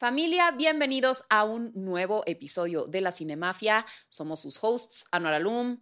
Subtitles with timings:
[0.00, 3.84] Familia, bienvenidos a un nuevo episodio de La Cinemafia.
[4.08, 5.78] Somos sus hosts, Anuar Alum,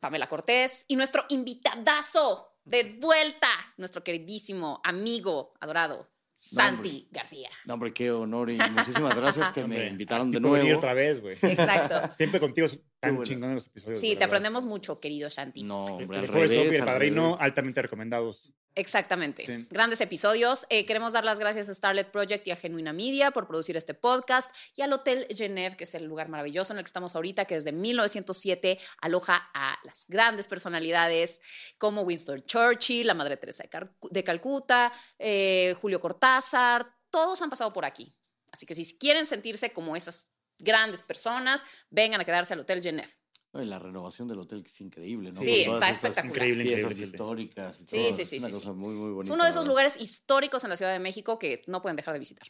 [0.00, 3.46] Pamela Cortés y nuestro invitadazo de vuelta,
[3.76, 7.48] nuestro queridísimo amigo adorado, Santi García.
[7.64, 10.76] No, hombre, qué honor y muchísimas gracias que me invitaron de nuevo.
[10.76, 11.38] otra vez, güey.
[11.40, 12.12] Exacto.
[12.16, 12.66] Siempre contigo
[13.04, 13.28] tan bueno.
[13.28, 13.98] chingón en los episodios.
[13.98, 14.26] Sí, te verdad.
[14.28, 15.62] aprendemos mucho, querido Santi.
[15.62, 16.80] No, hombre, El al Forrest Gump y revés.
[16.80, 17.40] el padrino, revés.
[17.40, 18.52] altamente recomendados.
[18.76, 19.46] Exactamente.
[19.46, 19.66] Sí.
[19.70, 20.66] Grandes episodios.
[20.68, 23.94] Eh, queremos dar las gracias a Starlet Project y a Genuina Media por producir este
[23.94, 27.44] podcast y al Hotel Genève, que es el lugar maravilloso en el que estamos ahorita,
[27.44, 31.40] que desde 1907 aloja a las grandes personalidades
[31.78, 36.86] como Winston Churchill, la Madre Teresa de, Car- de Calcuta, eh, Julio Cortázar.
[37.10, 38.16] Todos han pasado por aquí.
[38.50, 40.30] Así que si quieren sentirse como esas
[40.64, 43.12] grandes personas, vengan a quedarse al Hotel Genève.
[43.56, 45.40] Y la renovación del hotel que es increíble, ¿no?
[45.40, 46.34] Sí, Con está espectacular.
[46.34, 47.04] Increíble, Piezas increíble.
[47.06, 47.80] históricas.
[47.80, 48.16] y Sí, todo.
[48.16, 48.74] sí, Es sí, una sí, cosa sí.
[48.74, 49.34] muy, muy Es bonita.
[49.34, 52.18] uno de esos lugares históricos en la Ciudad de México que no pueden dejar de
[52.18, 52.48] visitar.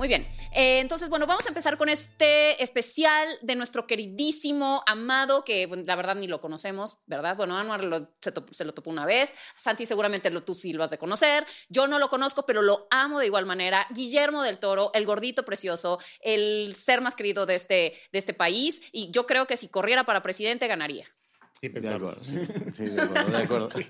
[0.00, 5.44] Muy bien, Eh, entonces, bueno, vamos a empezar con este especial de nuestro queridísimo amado,
[5.44, 7.36] que la verdad ni lo conocemos, ¿verdad?
[7.36, 8.10] Bueno, Anuar lo-
[8.50, 11.98] se, lo topó una vez, Santi seguramente tú sí lo has de conocer, yo no
[11.98, 13.86] lo conozco, pero lo amo de igual manera.
[13.90, 18.80] Guillermo del Toro, el gordito precioso, el ser más querido de este, de este país,
[18.92, 21.14] y yo creo que si corriera para presidente ganaría.
[21.60, 22.38] Sin De acuerdo, sí.
[22.74, 23.68] Sí, de acuerdo, de acuerdo.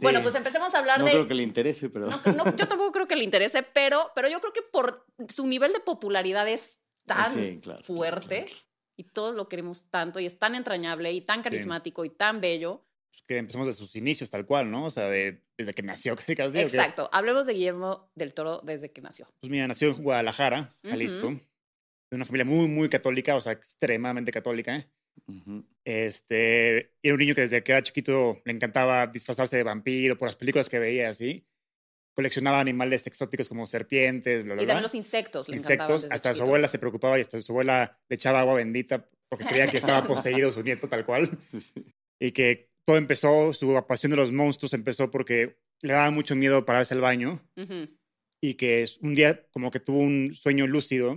[0.00, 1.10] Bueno, pues empecemos a hablar No de...
[1.12, 2.08] creo que le interese, pero...
[2.08, 5.46] No, no, yo tampoco creo que le interese, pero, pero yo creo que por su
[5.46, 8.60] nivel de popularidad es tan Sí, claro, claro, fuerte claro.
[8.96, 12.86] y todos lo queremos tanto y es tan entrañable y tan carismático y tan bello.
[13.12, 14.86] Pues que empezamos de sus inicios, tal cual, ¿no?
[14.86, 16.58] O sea, de- desde que nació, casi casi.
[16.60, 17.10] Exacto.
[17.12, 19.26] Hablemos de Guillermo del Toro desde que nació.
[19.40, 21.28] Pues mira, nació en Guadalajara, Jalisco.
[22.10, 24.76] De una familia muy, muy católica, o sea, extremadamente católica.
[24.76, 24.90] ¿eh?
[25.26, 25.64] Ujú.
[25.84, 30.28] Este, era un niño que desde que era chiquito le encantaba disfrazarse de vampiro por
[30.28, 31.46] las películas que veía, así.
[32.14, 34.74] Coleccionaba animales exóticos como serpientes, bla, bla, Y bla.
[34.74, 36.04] también los insectos le insectos.
[36.10, 36.44] Hasta su chiquito.
[36.44, 40.04] abuela se preocupaba y hasta su abuela le echaba agua bendita porque creía que estaba
[40.06, 41.30] poseído su nieto tal cual.
[42.22, 46.66] Y que todo empezó, su pasión de los monstruos empezó porque le daba mucho miedo
[46.66, 47.88] pararse al baño Ujú.
[48.42, 51.12] y que un día como que tuvo un sueño lúcido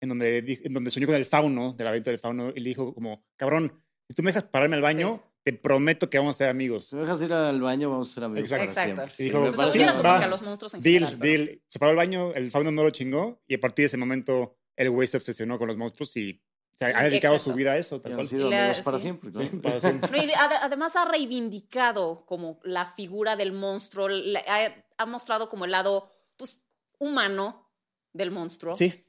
[0.00, 2.94] en donde, en donde soñó con el fauno, del laberinto del fauno, y le dijo
[2.94, 6.48] como, cabrón, si tú me dejas pararme al baño, te prometo que vamos a ser
[6.48, 6.86] amigos.
[6.86, 8.74] Si me dejas ir al baño, vamos a ser amigos Exacto.
[8.74, 9.12] para Exacto.
[9.14, 9.24] siempre.
[9.24, 10.18] Y dijo, Pues sí, la parece- cosa va.
[10.18, 11.18] que a los monstruos en Deal, general.
[11.20, 11.62] pero- deal.
[11.68, 14.56] Se paró al baño, el fauno no lo chingó y a partir de ese momento
[14.76, 17.52] el güey se obsesionó con los monstruos y se ha Sí, dedicado exacto.
[17.52, 18.28] su vida a eso, Y tal han cual.
[18.28, 19.02] sido amigos para sí.
[19.02, 19.62] siempre, ¿no?
[19.62, 20.10] Para siempre.
[20.10, 24.08] No, y ade- además ha reivindicado como la figura del monstruo,
[24.46, 24.68] ha,
[24.98, 26.62] ha mostrado como el lado pues,
[26.98, 27.70] humano
[28.12, 28.76] del monstruo.
[28.76, 29.05] Sí.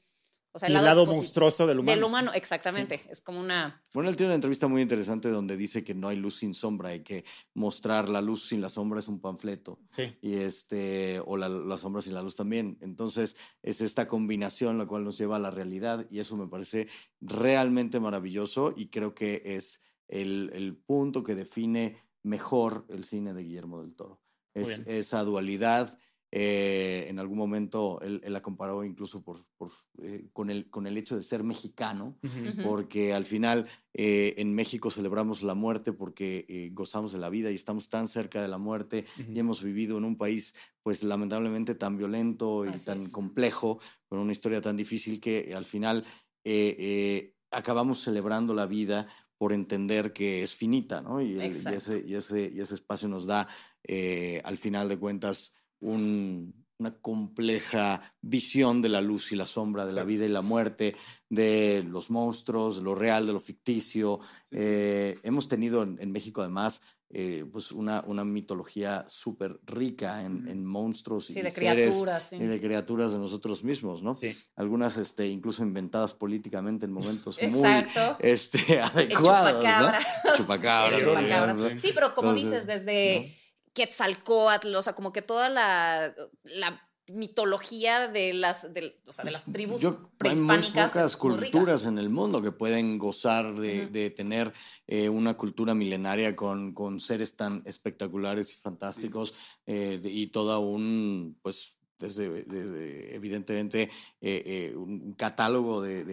[0.58, 1.94] O sea, Y el lado monstruoso del humano.
[1.94, 3.00] Del humano, exactamente.
[3.08, 3.80] Es como una...
[3.94, 6.92] Bueno, él tiene una entrevista muy interesante donde dice que no hay luz sin sombra
[6.96, 7.24] y que
[7.54, 9.78] mostrar la luz sin la sombra es un panfleto.
[9.92, 10.16] Sí.
[10.20, 12.76] Y este, o la, la sombra sin la luz también.
[12.80, 16.88] Entonces, es esta combinación la cual nos lleva a la realidad y eso me parece
[17.20, 23.44] realmente maravilloso y creo que es el, el punto que define mejor el cine de
[23.44, 24.20] Guillermo del Toro.
[24.54, 25.98] Es, esa dualidad.
[26.30, 29.72] Eh, en algún momento él, él la comparó incluso por, por,
[30.02, 32.18] eh, con, el, con el hecho de ser mexicano
[32.62, 37.50] porque al final eh, en México celebramos la muerte porque eh, gozamos de la vida
[37.50, 39.32] y estamos tan cerca de la muerte Ujú.
[39.32, 43.08] y hemos vivido en un país pues lamentablemente tan violento y Así tan es.
[43.08, 46.04] complejo, con una historia tan difícil que al final
[46.44, 51.20] eh, eh, acabamos celebrando la vida por entender que es finita, ¿no?
[51.22, 51.76] Y, el- y Exacto.
[51.76, 53.46] ese, y, ese, y ese espacio nos da,
[53.84, 59.84] eh, al final de cuentas, un- una compleja visión de la luz y la sombra,
[59.84, 60.94] de la vida y la muerte,
[61.28, 64.20] de los monstruos, de lo real, de lo ficticio.
[64.52, 66.80] Eh, hemos tenido en, en México, además,
[67.10, 71.54] eh, pues una, una mitología súper rica en, monstruos Sí, y de seres
[71.88, 72.26] criaturas.
[72.30, 72.36] Sí.
[72.36, 74.14] y de criaturas de nosotros mismos, ¿no?
[74.14, 74.36] Sí.
[74.54, 78.18] Algunas este, incluso inventadas políticamente en momentos muy Exacto.
[78.20, 79.98] este, El adecuados, chupacabra.
[80.26, 80.32] ¿no?
[80.36, 81.02] Chupacabras.
[81.02, 81.74] El.
[81.74, 81.80] ¿no?
[81.80, 83.34] Sí, pero como Entonces, dices, desde
[83.78, 89.30] Quetzalcóatl, o sea, como que toda la, la mitología de las, de, o sea, de
[89.30, 90.90] las tribus Yo- hay muy prehispánicas.
[90.92, 94.52] pocas culturas en el mundo que pueden gozar de, tener
[94.86, 99.32] eh, una cultura milenaria con, con seres tan espectaculares y fantásticos
[99.64, 103.90] eh, de- y toda un, pues, desde, desde, evidentemente,
[104.20, 106.04] eh, un catálogo de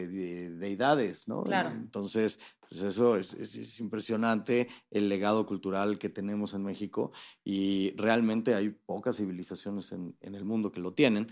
[0.50, 1.44] deidades, ¿no?
[1.44, 1.70] Claro.
[1.70, 2.40] Entonces,
[2.70, 7.12] pues eso es, es- es impresionante el legado cultural que tenemos en México
[7.44, 11.28] y realmente hay pocas civilizaciones en, en el mundo que lo tienen.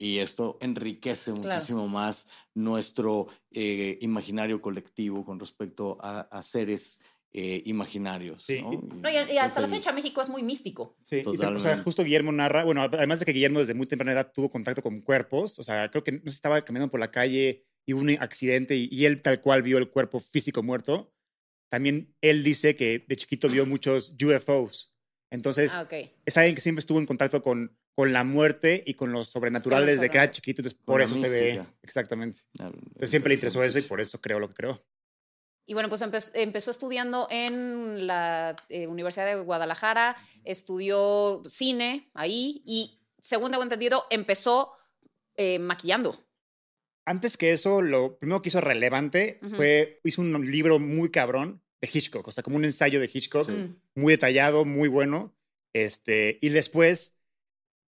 [0.00, 7.00] y esto enriquece muchísimo más nuestro eh, imaginario colectivo con respecto a, seres
[7.32, 8.46] eh, imaginarios.
[8.62, 9.10] ¿no?
[9.10, 10.96] Y, hasta la fecha México es muy místico.
[11.02, 11.58] Sí, Totalmente.
[11.58, 14.48] o sea, justo Guillermo narra, bueno, además de que Guillermo desde muy temprana edad tuvo
[14.48, 17.94] contacto con cuerpos, o sea, creo que no se estaba caminando por la calle y
[17.94, 21.10] hubo un accidente y, él tal cual vio el cuerpo físico muerto.
[21.70, 24.94] También él dice que de chiquito vio muchos UFOs.
[25.30, 25.88] Entonces, ah,
[26.26, 29.86] es alguien que siempre estuvo en contacto con, con la muerte y con los sobrenaturales
[29.86, 32.40] de desde que era chiquito, entonces por eso se ve exactamente.
[32.58, 34.84] Entonces siempre le interesó eso y por eso creo lo que creo.
[35.64, 36.02] Y bueno, pues
[36.34, 40.14] empezó estudiando en la eh, Universidad de Guadalajara,
[40.44, 44.74] estudió cine ahí y, según tengo entendido, empezó
[45.36, 46.27] eh, maquillando
[47.08, 51.88] antes que eso, lo primero que hizo relevante fue, hizo un libro muy cabrón de
[51.90, 53.48] Hitchcock, o sea, como un ensayo de Hitchcock,
[53.94, 55.34] muy detallado, muy bueno.
[55.72, 57.16] Este, y después,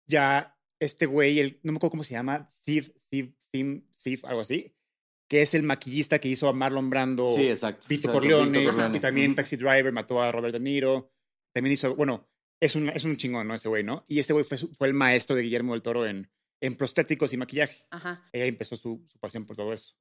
[0.07, 4.43] ya este güey, el, no me acuerdo cómo se llama, Steve, Steve, Steve, Steve, algo
[4.43, 4.75] así,
[5.29, 7.87] que es el maquillista que hizo a Marlon Brando, sí, exacto.
[7.89, 11.11] Vito, Corleone, y también Taxi Driver mató a Robert De Niro.
[11.55, 12.29] También hizo, bueno,
[12.61, 13.55] es un, es un chingón, ¿no?
[13.55, 14.05] Ese güey, ¿no?
[14.07, 17.37] Y ese güey fue, fue el maestro de Guillermo del Toro en, en prostéticos y
[17.37, 17.87] maquillaje.
[17.91, 18.29] Ajá.
[18.33, 19.95] Ella empezó su, su pasión por todo eso.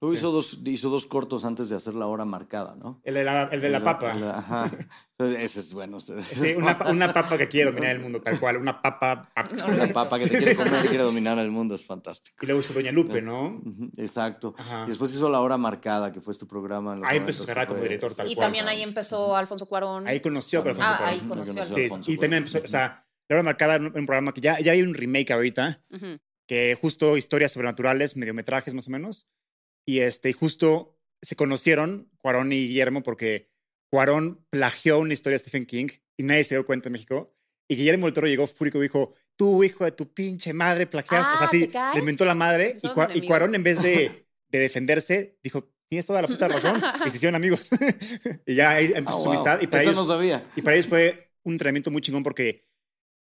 [0.00, 3.00] Luego hizo, dos, hizo dos cortos antes de hacer la hora marcada, ¿no?
[3.04, 4.10] El de la, el de la papa.
[4.10, 4.70] ajá.
[5.18, 6.00] Ese es bueno.
[6.00, 8.56] Sí, una, una, papa que quiere dominar el mundo, tal cual.
[8.56, 9.32] Una papa.
[9.66, 12.36] una papa que te quiere comer y quiere dominar el mundo, es fantástico.
[12.42, 13.62] Y luego hizo Doña Lupe, ¿no?
[13.96, 14.54] Exacto.
[14.84, 17.00] Y después hizo La Hora Marcada, que fue este programa.
[17.04, 18.44] ahí empezó a cerrar como director, tal y cual.
[18.44, 20.06] Y también ahí empezó Alfonso Cuarón.
[20.08, 21.14] Ahí conoció a Alfonso ah, Cuarón.
[21.14, 24.34] ahí conoció a Alfonso Sí, y también empezó, o sea, La Hora Marcada, un programa
[24.34, 25.82] que ya, ya hay un remake ahorita
[26.46, 29.28] que justo historias sobrenaturales, mediometrajes más o menos.
[29.86, 33.50] Y este, justo se conocieron Cuarón y Guillermo porque
[33.90, 37.34] Cuarón plagió una historia de Stephen King y nadie se dio cuenta en México.
[37.68, 41.34] Y Guillermo del Toro llegó fúrico y dijo, tú, hijo de tu pinche madre, plagiaste.
[41.34, 42.76] o sea, ah, sí, le inventó la madre.
[42.82, 46.80] Y, y, Cuarón, en vez de, de, defenderse, dijo, tienes toda la puta razón.
[47.06, 47.70] y se hicieron amigos.
[48.46, 49.62] y ya ahí empezó ah, su amistad.
[49.62, 50.46] Y para Eso ellos, no sabía.
[50.56, 52.60] Y para ellos fue un entrenamiento muy chingón porque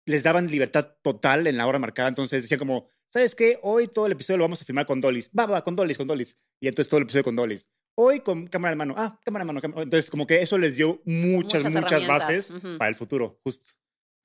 [0.08, 2.10] les daban libertad total en la hora marcada.
[2.10, 3.60] Entonces decían como, ¿sabes qué?
[3.62, 5.30] Hoy todo el episodio lo vamos a filmar con Dollys.
[5.38, 6.38] Va, va, con Dollys, con Dollys.
[6.62, 7.70] Y entonces todo el episodio con Dollys.
[7.96, 8.96] Hoy con cámara de mano.
[8.98, 9.62] Ah, cámara de mano.
[9.64, 13.74] Entonces como que eso les dio muchas, muchas, bases para el futuro, justo.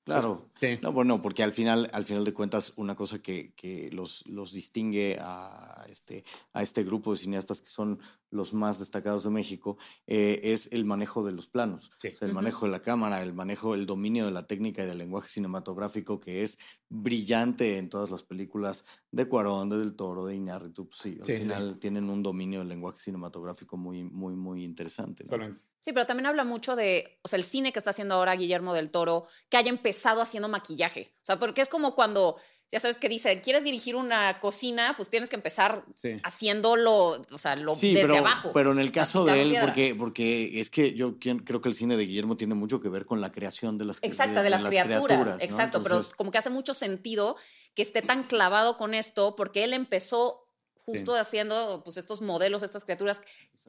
[0.05, 0.49] Claro.
[0.55, 0.79] Sí.
[0.81, 4.51] No, bueno, porque al final, al final de cuentas, una cosa que, que los, los
[4.51, 7.99] distingue a este, a este grupo de cineastas que son
[8.33, 9.77] los más destacados de México
[10.07, 11.91] eh, es el manejo de los planos.
[12.19, 15.27] el manejo de la cámara, el manejo, el dominio de la técnica y del lenguaje
[15.27, 16.57] cinematográfico que es
[16.89, 20.87] brillante en todas las películas de Cuarón, de Del Toro, de Iñárritu.
[20.87, 25.25] Pues sí, al final tienen un dominio del lenguaje cinematográfico muy, muy, muy interesante.
[25.79, 28.73] Sí, pero también habla mucho de, o sea, el cine que está haciendo ahora Guillermo
[28.73, 31.13] del Toro, que haya empezado haciendo maquillaje.
[31.21, 32.37] O sea, porque es como cuando
[32.73, 34.95] ya sabes que dice, ¿quieres dirigir una cocina?
[34.97, 35.85] Pues tienes que empezar
[36.23, 38.49] haciéndolo, o sea, lo, sí, desde pero, abajo.
[38.51, 41.97] Pero en el caso de él, porque, porque es que yo creo que el cine
[41.97, 45.37] de Guillermo tiene mucho que ver con la creación de las, Exacto, de, las, criaturas.
[45.43, 47.37] Exacto, pero como que hace mucho sentido
[47.75, 50.42] que esté tan clavado con esto, porque él empezó
[50.85, 53.21] justo haciendo pues estos modelos, estas criaturas,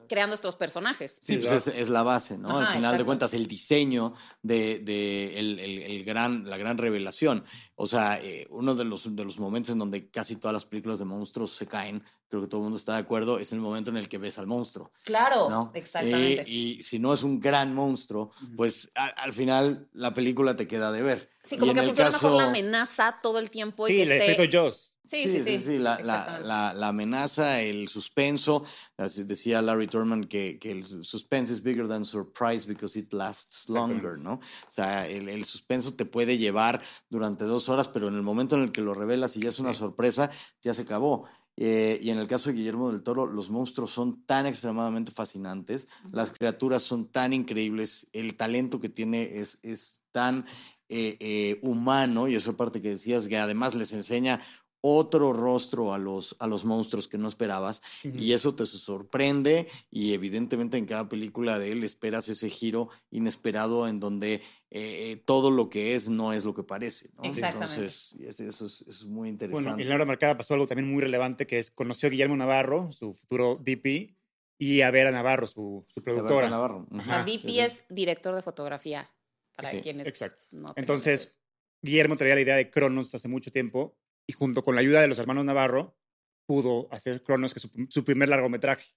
[0.07, 1.19] creando estos personajes.
[1.21, 2.57] Sí, pues es, la base, ¿no?
[2.57, 7.45] Al final de cuentas, el diseño de, de el, el, gran, la gran revelación.
[7.75, 10.99] O sea, eh, uno de los, de los momentos en donde casi todas las películas
[10.99, 13.91] de monstruos se caen, creo que todo el mundo está de acuerdo, es el momento
[13.91, 14.91] en el que ves al monstruo.
[15.03, 16.41] Claro, exactamente.
[16.41, 20.91] Eh, y si no es un gran monstruo, pues al final la película te queda
[20.91, 21.29] de ver.
[21.43, 23.87] Sí, como que funciona mejor la amenaza todo el tiempo.
[23.87, 24.94] Sí, el efecto Joss.
[25.05, 25.57] Sí, sí, sí.
[25.57, 28.63] sí, La, la, la, amenaza, el suspenso.
[28.97, 34.17] Decía Larry Turman que, que, el suspense es bigger than surprise because it lasts longer,
[34.17, 34.33] ¿no?
[34.33, 38.55] O sea, el, el, suspenso te puede llevar durante dos horas, pero en el momento
[38.55, 40.29] en el que lo revelas y ya es una sorpresa,
[40.61, 41.25] ya se acabó.
[41.57, 45.87] Eh, y en el caso de Guillermo del Toro, los monstruos son tan extremadamente fascinantes,
[46.11, 50.45] las criaturas son tan increíbles, el talento que tiene es, es tan
[50.89, 54.41] eh, eh, humano, y eso parte que decías, que además les enseña
[54.87, 60.13] otro rostro a los, a los monstruos que no esperabas y eso te sorprende y
[60.13, 65.71] evidentemente en cada película de él esperas ese giro inesperado en donde eh, todo lo
[65.71, 67.09] que es no es lo que parece.
[67.23, 69.69] Entonces, eso es, muy interesante.
[69.69, 72.35] Bueno, en la hora marcada pasó algo también muy relevante que es conoció a Guillermo
[72.35, 74.15] Navarro, su futuro DP,
[74.59, 76.47] y a Vera Navarro, su, su productora.
[76.47, 76.85] Navarro.
[76.91, 79.09] DP es director de fotografía,
[79.55, 80.43] para quienes Exacto.
[80.75, 81.39] Entonces,
[81.81, 85.07] Guillermo traía la idea de Cronos hace mucho tiempo y junto con la ayuda de
[85.07, 85.97] los hermanos Navarro
[86.45, 88.87] pudo hacer Cronos, que es su, primer largometraje.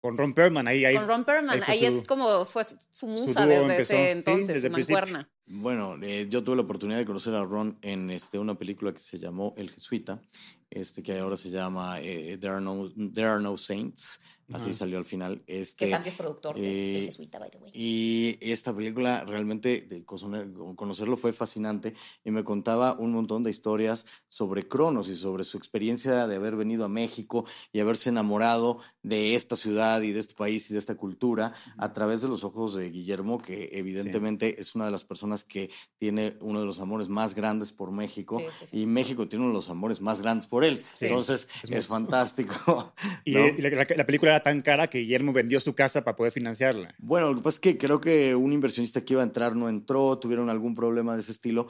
[0.00, 3.80] Con Ron Perlman, ahí, ahí Con Ron Perlman, ahí, es como fue su musa desde
[3.80, 8.10] ese entonces, sí, desde Bueno, eh, yo tuve la oportunidad de conocer a Ron en
[8.10, 10.20] este, una película que se llamó El Jesuita,
[10.74, 14.20] este, que ahora se llama eh, There, Are no, There Are No Saints.
[14.52, 15.42] Así salió al final.
[15.46, 17.70] Este, que Santi es productor de, eh, Jesuita, by the way.
[17.72, 24.04] Y esta película realmente, de conocerlo fue fascinante y me contaba un montón de historias
[24.28, 29.34] sobre Cronos y sobre su experiencia de haber venido a México y haberse enamorado de
[29.34, 32.74] esta ciudad y de este país y de esta cultura a través de los ojos
[32.74, 37.08] de Guillermo, que evidentemente es una de las personas que tiene uno de los amores
[37.08, 40.84] más grandes por México y México tiene uno de los amores más grandes por él.
[41.00, 42.92] Entonces es, fantástico.
[43.24, 46.94] y la, la película tan cara que Guillermo vendió su casa para poder financiarla.
[46.98, 49.68] Bueno, lo que pasa es que creo que un inversionista que iba a entrar no
[49.68, 51.68] entró, tuvieron algún problema de ese estilo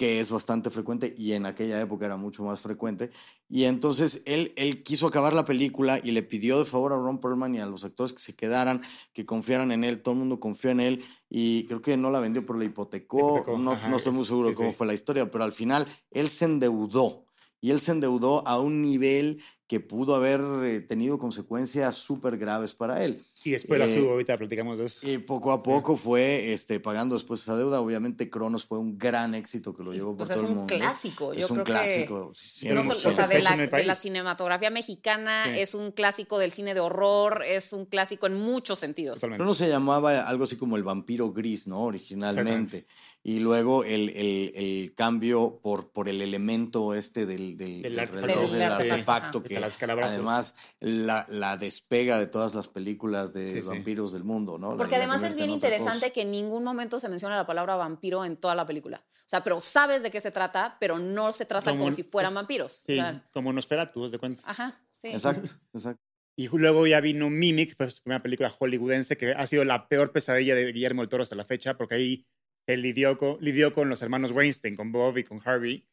[0.00, 3.10] que es bastante frecuente y en aquella época era mucho más frecuente.
[3.50, 7.20] Y entonces él, él quiso acabar la película y le pidió de favor a Ron
[7.20, 8.80] Perlman y a los actores que se quedaran,
[9.12, 10.00] que confiaran en él.
[10.00, 13.44] Todo el mundo confió en él y creo que no la vendió, pero la hipotecó.
[13.58, 16.46] no, no, estoy muy seguro de cómo fue la historia, pero al final él se
[16.46, 17.26] endeudó
[17.60, 22.72] y él se endeudó a un nivel que pudo haber eh, tenido consecuencias súper graves
[22.72, 23.22] para él.
[23.42, 25.08] Y después la eh, subo, ahorita platicamos de eso.
[25.08, 27.80] Y poco a poco fue este, pagando después esa deuda.
[27.80, 30.66] Obviamente Cronos fue un gran éxito que lo llevó por todo el mundo.
[30.68, 31.32] Es un clásico.
[31.32, 32.32] Es un clásico.
[32.64, 33.42] no o sea, de
[33.84, 38.78] la, cinematografía mexicana, es un clásico del cine de horror, es un clásico en muchos
[38.78, 39.20] sentidos.
[39.20, 41.84] Cronos se llamaba algo así como el vampiro gris, ¿no?
[41.84, 42.86] Originalmente
[43.22, 49.42] y luego el, el, el, cambio por, por el elemento este del, del, del, artefacto,
[49.42, 54.76] que además la, la, despega de todas las películas de vampiros del mundo, ¿no?
[54.76, 58.36] Porque además es bien interesante que en ningún momento se menciona la palabra vampiro en
[58.36, 59.04] toda la película.
[59.14, 62.34] O sea, pero sabes de qué se trata, pero no se trata como, si fueran
[62.34, 62.82] vampiros.
[62.84, 62.98] Sí,
[63.32, 64.42] como Nosferatu, ¿de cuenta?
[64.44, 65.08] Ajá, sí.
[65.08, 66.02] Exacto, exacto.
[66.36, 70.10] Y luego ya vino Mimic, fue su primera película hollywoodense, que ha sido la peor
[70.10, 72.26] pesadilla de Guillermo del Toro hasta la fecha, porque ahí
[72.66, 75.86] él lidió con, lidió con los hermanos Weinstein, con Bob y con Harvey,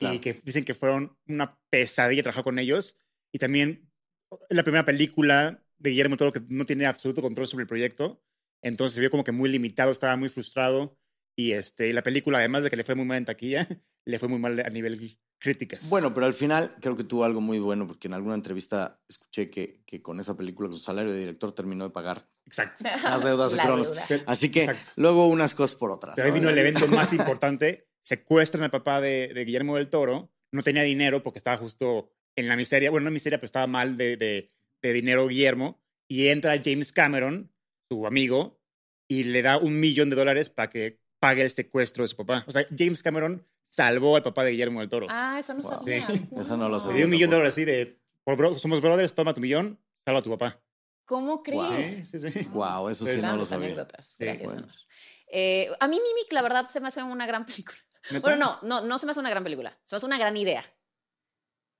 [0.00, 2.96] y que dicen que fueron una pesadilla trabajar con ellos.
[3.32, 3.90] Y también
[4.50, 8.22] la primera película de Guillermo Toro que no tiene absoluto control sobre el proyecto.
[8.62, 10.96] Entonces se vio como que muy limitado, estaba muy frustrado.
[11.36, 13.66] Y este, la película, además de que le fue muy mal en taquilla,
[14.04, 15.88] le fue muy mal a nivel críticas.
[15.88, 19.50] Bueno, pero al final creo que tuvo algo muy bueno, porque en alguna entrevista escuché
[19.50, 22.84] que, que con esa película, con su salario de director, terminó de pagar Exacto.
[22.84, 23.92] las deudas de Cronos.
[24.26, 26.14] Así que luego unas cosas por otras.
[26.14, 27.88] Pero ahí vino el evento más importante.
[28.02, 30.32] Secuestran al papá de, de, Guillermo del Toro.
[30.52, 32.90] No tenía dinero porque estaba justo en la miseria.
[32.90, 35.80] Bueno, no miseria, pero estaba mal de, de, de dinero Guillermo.
[36.08, 37.50] Y entra James Cameron,
[37.88, 38.60] su amigo,
[39.08, 42.44] y le da un millón de dólares para que pague el secuestro de su papá.
[42.46, 45.06] O sea, James Cameron salvó al papá de Guillermo del Toro.
[45.08, 46.06] Ah, eso no sabía.
[46.06, 46.28] Sí.
[46.36, 46.94] Eso no lo sabía.
[46.94, 47.98] Le dio un millón de dólares así de,
[48.58, 50.60] somos brothers, toma tu millón, salva a tu papá.
[51.04, 52.10] ¿Cómo crees?
[52.10, 52.48] Sí, sí, sí.
[52.52, 53.68] Wow, eso sí no lo sabía.
[53.68, 54.16] Anécdotas.
[54.18, 54.68] Gracias, bueno.
[55.30, 57.78] eh, a mí Mimic, la verdad, se me hace una gran película.
[58.20, 59.78] Bueno, no, no, no se me hace una gran película.
[59.84, 60.64] Se me hace una gran idea.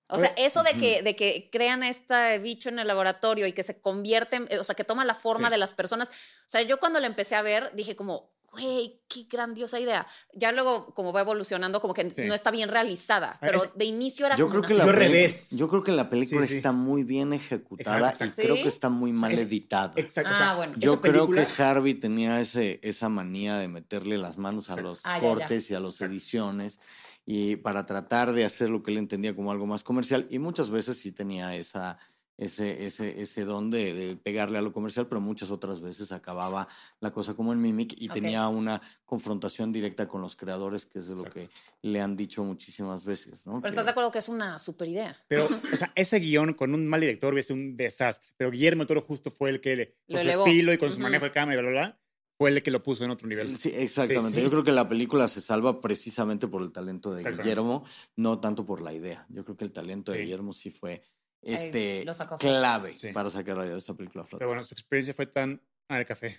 [0.09, 3.63] O sea, eso de que, de que crean este bicho en el laboratorio y que
[3.63, 6.09] se convierten, o sea, que toma la forma de las personas.
[6.09, 10.07] O sea, yo cuando la empecé a ver, dije como, güey, qué grandiosa idea.
[10.35, 14.27] Ya luego, como va evolucionando, como que no está bien realizada, ah, pero de inicio
[14.27, 15.51] era yo como creo que la revés.
[15.51, 19.33] Yo creo que la película está muy bien ejecutada y creo que está muy mal
[19.33, 19.95] editada.
[19.97, 20.31] Exacto.
[20.35, 20.75] Ah, bueno.
[20.77, 25.19] Yo creo que Harvey tenía ese, esa manía de meterle las manos a los ah,
[25.21, 26.79] cortes y a las ediciones
[27.25, 30.71] y para tratar de hacer lo que él entendía como algo más comercial y muchas
[30.71, 31.99] veces sí tenía esa
[32.39, 36.67] ese, ese, ese don de, pegarle a lo comercial, pero muchas otras veces acababa
[37.01, 41.09] la cosa como en Mimic y tenía una confrontación directa con los creadores, que es
[41.09, 41.49] de lo que
[41.83, 43.47] le han dicho muchísimas veces.
[43.47, 43.61] ¿no?
[43.61, 45.17] Pero estás de acuerdo que es una super idea.
[45.29, 48.89] Pero, o sea, ese guion con un mal director es un desastre, pero Guillermo el
[48.89, 51.63] Toro justo fue el que, con su estilo y con su manejo de cámara y
[51.63, 52.02] bla, bla, bla,
[52.43, 53.57] fue el que lo puso en otro nivel.
[53.57, 54.43] Sí, exactamente.
[54.43, 57.85] Yo creo que la película se salva precisamente por el talento de Guillermo,
[58.17, 59.25] no tanto por la idea.
[59.29, 61.05] Yo creo que el talento de Guillermo sí fue
[61.41, 62.05] este,
[62.41, 66.37] clave para sacar de esa película Pero bueno, su experiencia fue tan al café.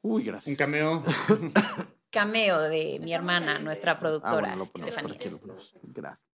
[0.00, 0.48] Uy, gracias.
[0.48, 1.02] Un cameo.
[2.10, 4.56] cameo de mi hermana, nuestra ah, productora.
[4.58, 4.70] Ah,
[5.82, 6.26] Gracias.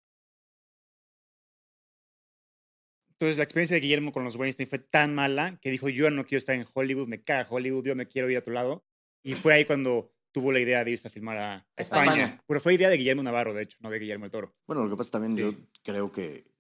[3.11, 6.25] Entonces, la experiencia de Guillermo con los Weinstein fue tan mala que dijo: Yo no
[6.25, 8.85] quiero estar en Hollywood, me caga Hollywood, yo me quiero ir a otro lado.
[9.23, 12.43] Y fue ahí cuando tuvo la idea de irse a filmar a España.
[12.47, 14.55] Pero fue idea de Guillermo Navarro, de hecho, no de Guillermo el Toro.
[14.67, 16.53] Bueno, lo que pasa también, yo creo que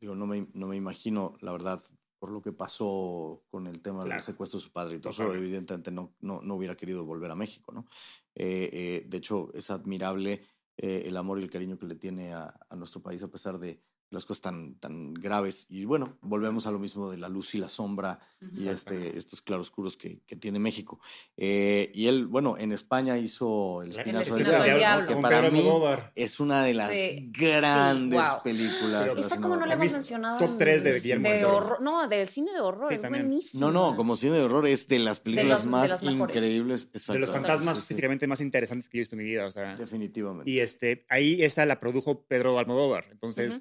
[0.00, 1.82] Digo, no me, no me imagino, la verdad,
[2.18, 5.34] por lo que pasó con el tema del secuestro de su padre y todo eso,
[5.34, 7.86] evidentemente no, no, no, hubiera querido volver a México, ¿no?
[8.34, 10.42] Eh, eh, de hecho, es admirable
[10.76, 13.58] eh, el amor y el cariño que le tiene a, a, nuestro país a pesar
[13.58, 15.66] de, las cosas tan, tan graves.
[15.68, 18.20] Y bueno, volvemos a lo mismo de la luz y la sombra
[18.52, 21.00] y este, estos claroscuros que, que tiene México.
[21.36, 25.06] Eh, y él, bueno, en España hizo El Espinazo, El del Espinazo del Diablo, Diablo.
[25.08, 26.12] que Con para Pedro mí Almodóvar.
[26.14, 28.42] es una de las Sí, grandes sí, wow.
[28.42, 29.02] películas.
[29.02, 30.38] Pero- de la Esa como no le hemos mencionado.
[30.38, 31.56] top en- tres de Guillermo del de Toro.
[31.56, 31.82] horror.
[31.82, 32.88] No, del cine de horror.
[32.88, 33.26] Sí, es también.
[33.26, 33.60] buenísimo.
[33.66, 36.92] No, no, como cine de horror es de las películas los- de más increíbles.
[36.92, 39.46] De los fantasmas Sí, sí, físicamente más interesantes que yo he visto en mi vida.
[39.46, 40.50] O sea, Definitivamente.
[40.50, 43.06] y este, ahí esa la produjo Pedro Almodóvar.
[43.10, 43.60] Entonces.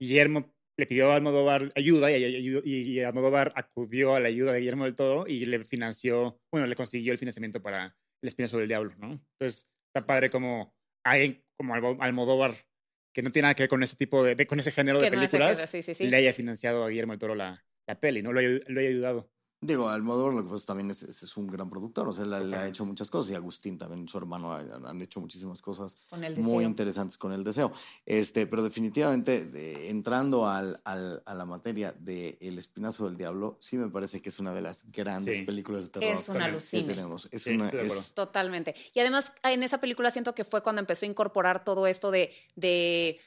[0.00, 4.60] Guillermo le pidió a Almodóvar ayuda y, y- y Almodóvar acudió a la ayuda de
[4.60, 8.68] Guillermo del Toro y le financió, bueno, le consiguió el financiamiento para El Espinazo del
[8.68, 9.10] Diablo, ¿no?
[9.12, 12.54] Entonces, está padre como alguien como Almo- Almodóvar,
[13.14, 15.10] que no tiene nada que ver con ese tipo de, de- con ese género de
[15.10, 16.10] Que no películas, ese- sí, sí, sí.
[16.10, 18.32] le haya financiado a Guillermo del Toro la, la peli, ¿no?
[18.32, 19.30] Lo, lo haya ayudado.
[19.62, 22.50] Digo, Almodóvar lo que pasa también es, es- es un gran productor, o sea, él,
[22.50, 25.98] le ha hecho muchas cosas y Agustín también, su hermano, han, han hecho muchísimas cosas
[26.38, 27.70] muy interesantes con el deseo.
[28.06, 33.76] Este, pero definitivamente, entrando al, al- a la materia de El Espinazo del Diablo, sí
[33.76, 35.42] me parece que es una de las grandes Sí.
[35.44, 37.28] películas de terror Es una que tenemos.
[37.30, 38.14] Es Sí, una, es-.
[38.14, 38.74] Totalmente.
[38.94, 42.32] Y además, en esa película siento que fue cuando empezó a incorporar todo esto de.
[42.56, 43.20] de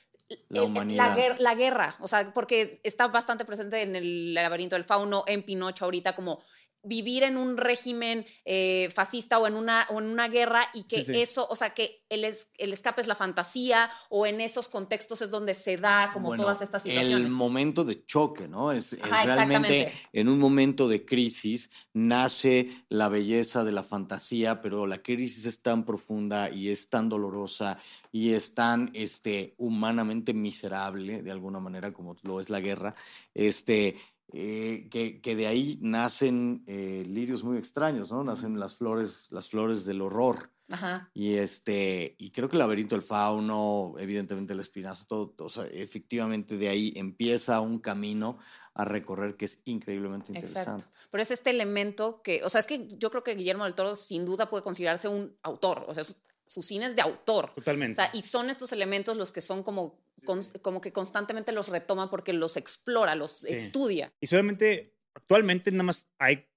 [0.50, 1.16] La el- humanidad.
[1.18, 5.44] guer- la guerra, o sea, porque está bastante presente en el laberinto del fauno, en
[5.44, 6.44] Pinocho ahorita, como
[6.84, 10.98] vivir en un régimen eh, fascista o en, una, o en una guerra y que
[11.04, 11.22] Sí, sí.
[11.22, 15.22] eso, o sea, que el, es- el escape es la fantasía o en esos contextos
[15.22, 17.30] es donde se da como Bueno, todas estas El situaciones.
[17.32, 18.72] momento de choque, ¿no?
[18.72, 24.86] Es, es realmente en un momento de crisis nace la belleza de la fantasía, pero
[24.86, 27.78] la crisis es tan profunda y es tan dolorosa
[28.12, 32.94] y es tan este, humanamente miserable, de alguna manera, como lo es la guerra,
[33.34, 33.98] este,
[34.32, 38.24] eh, que, que de ahí nacen eh, lirios muy extraños, ¿no?
[38.24, 40.52] Nacen las flores, las flores del horror.
[40.70, 41.12] Ajá.
[41.14, 45.50] Y este, y creo que el laberinto del fauno, evidentemente el espinazo, todo, todo, o
[45.50, 48.40] sea, efectivamente de ahí empieza un camino
[48.74, 50.84] a recorrer que es increíblemente interesante.
[50.84, 50.98] Exacto.
[51.12, 53.96] Pero es este elemento que, o sea, es que yo creo que Guillermo del Toro
[53.96, 56.16] sin duda puede considerarse un autor, o sea, su,
[56.48, 57.52] su cine es de autor.
[57.52, 57.96] O Totalmente.
[57.96, 62.10] sea, y son estos elementos los que son como, cons- como que constantemente los retoma
[62.10, 64.14] porque los explora, los estudia.
[64.22, 66.48] Y solamente, actualmente nada más hay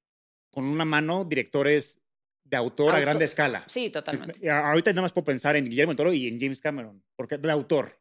[0.51, 2.01] con una mano directores
[2.45, 3.65] de autor a Autor- grande escala.
[3.67, 4.39] Sí, totalmente.
[4.43, 7.03] Y a- Ahorita nada más puedo pensar en Guillermo del Toro y en James Cameron,
[7.17, 7.99] porque de autor.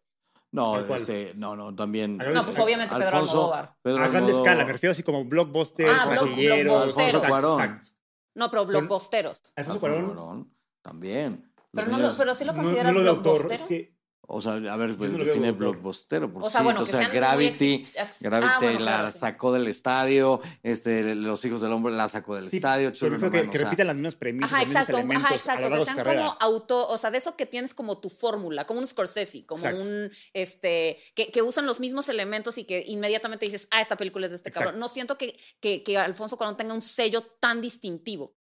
[0.52, 2.22] No, este, no, no, también.
[2.22, 3.76] A No, pues a- obviamente Pedro Alfonso- Almodóvar.
[3.82, 6.84] Pedro a grande escala, me refiero así como blockbusters, Ah, blockbusteros.
[6.98, 7.62] Alfonso Cuarón.
[7.62, 7.90] Exacto.
[8.36, 9.42] No, pero blockbusteros.
[9.56, 10.56] Alfonso Cuarón.
[10.82, 11.52] También.
[11.72, 13.95] Pero, no pero sí lo no- consideras no lo de autor, es que
[14.28, 16.32] O sea, a ver, pues, no lo veo define blockbustero.
[16.32, 17.88] porque O sea, sí, bueno, o que sea, Gravity,
[18.22, 19.20] Gravity Ah, bueno, la claro, sí.
[19.20, 23.00] sacó del estadio, este, Los Hijos del Hombre la sacó del sí, estadio, of que,
[23.00, 25.70] que o sea, repitan las mismas premisas, Ajá, los mismos exacto, elementos ajá, a exacto,
[25.70, 28.80] lo que sean como auto, o sea, de eso que tienes como tu fórmula, como
[28.80, 29.82] un Scorsese, como Exacto.
[29.82, 34.26] un, este, que, que usan los mismos elementos y que inmediatamente dices, ah, esta película
[34.26, 34.68] es de este Exacto.
[34.68, 34.80] cabrón.
[34.80, 38.36] No siento que, que, que Alfonso Cuarón tenga un sello tan distintivo,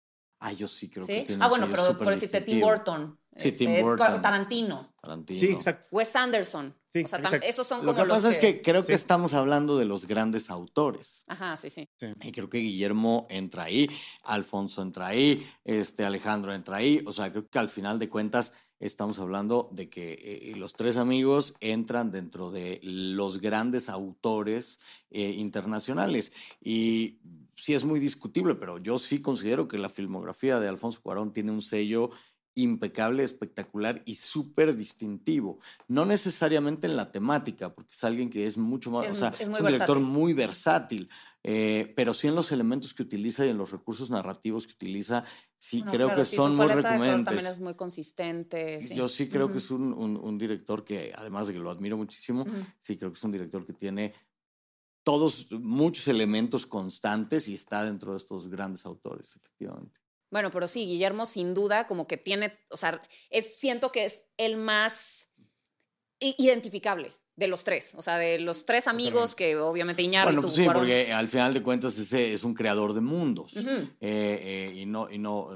[0.45, 1.13] Ah, yo sí creo ¿sí?
[1.15, 2.61] que tiene Ah, bueno, pero por decirte Tim.
[2.61, 4.21] Burton, Sí, Tim este, Burton.
[4.21, 5.41] Tarantino, Tarantino.
[5.41, 5.89] Sí, exacto.
[5.93, 6.75] Wes Anderson.
[6.91, 7.47] Sí, o sea, exacto.
[7.47, 10.07] esos son Lo como que los pasa es que creo que estamos hablando de los
[10.07, 11.25] grandes autores.
[11.29, 11.89] Ajá, sí, sí.
[12.21, 13.89] Y creo que Guillermo entra ahí,
[14.25, 17.03] Alfonso entra ahí, este Alejandro entra ahí.
[17.07, 20.99] O sea, creo que al final de cuentas estamos hablando de que eh, los tres
[20.99, 26.33] amigos entran dentro de los grandes autores eh, internacionales.
[26.61, 27.21] Y
[27.57, 31.53] sí es muy discutible, pero yo sí considero que la filmografía de Alfonso Cuarón tiene
[31.53, 32.11] un sello
[32.55, 35.59] impecable, espectacular y súper distintivo.
[35.89, 39.29] No necesariamente en la temática, porque es alguien que es mucho más, Sí, o sea,
[39.39, 41.09] es un director muy versátil,
[41.43, 45.25] eh, pero sí en los elementos que utiliza y en los recursos narrativos que utiliza,
[45.57, 47.25] sí Bueno, creo claro, que sí, son muy recurrentes.
[47.25, 48.83] también es muy consistente.
[48.83, 48.95] sí.
[48.97, 51.97] Yo sí creo que es un, un- un director que, además de que lo admiro
[51.97, 52.45] muchísimo,
[52.81, 54.13] sí creo que es un director que tiene
[55.03, 60.01] todos, muchos elementos constantes y está dentro de estos grandes autores, efectivamente.
[60.31, 64.27] Bueno, pero sí, Guillermo sin duda como que tiene, o sea, es, siento que es
[64.37, 65.31] el más
[66.19, 70.55] identificable de los tres, o sea, de los tres amigos que obviamente Iñárritu, Bueno, pues
[70.55, 73.57] sí, porque al final de cuentas ese es un creador de mundos.
[73.57, 73.63] Eh,
[74.01, 75.51] eh, y no, y no,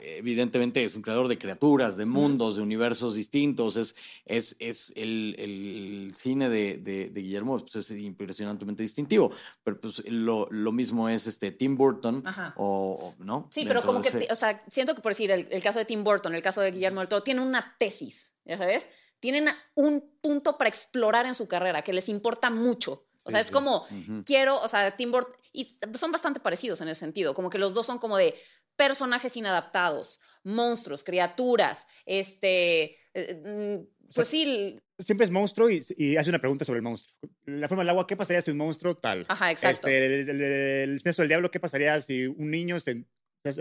[0.00, 3.76] evidentemente es un creador de criaturas, de mundos, de universos distintos.
[3.76, 9.30] Es, es, es el, el cine de, de- de Guillermo pues, es impresionantemente distintivo.
[9.64, 12.22] Pero pues lo, lo mismo es este Tim Burton,
[12.56, 13.48] o, o- ¿no?
[13.50, 15.84] Sí, pero como que, ese- o sea, siento que por decir el, el caso de
[15.84, 18.88] Tim Burton, el caso de Guillermo del Toro, tiene una tesis, ¿ya sabes?
[19.20, 23.06] Tienen un punto para explorar en su carrera que les importa mucho.
[23.24, 23.52] O Sí, sea, es sí.
[23.52, 23.86] como,
[24.24, 27.74] quiero, o sea, Tim Burton, y son bastante parecidos en ese sentido, como que los
[27.74, 28.34] dos son como de
[28.76, 34.80] personajes inadaptados, monstruos, criaturas, este, eh, mm, pues sí.
[34.98, 37.14] Siempre es monstruo y, y, hace una pregunta sobre el monstruo.
[37.44, 39.26] La forma del agua, ¿qué pasaría si un monstruo tal?
[39.28, 39.88] Ajá, exacto.
[39.88, 43.04] Este, el, el, el, del diablo, ¿qué pasaría si un niño se...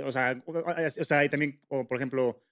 [0.06, 2.49] O sea, o sea y también, por ejemplo, eh,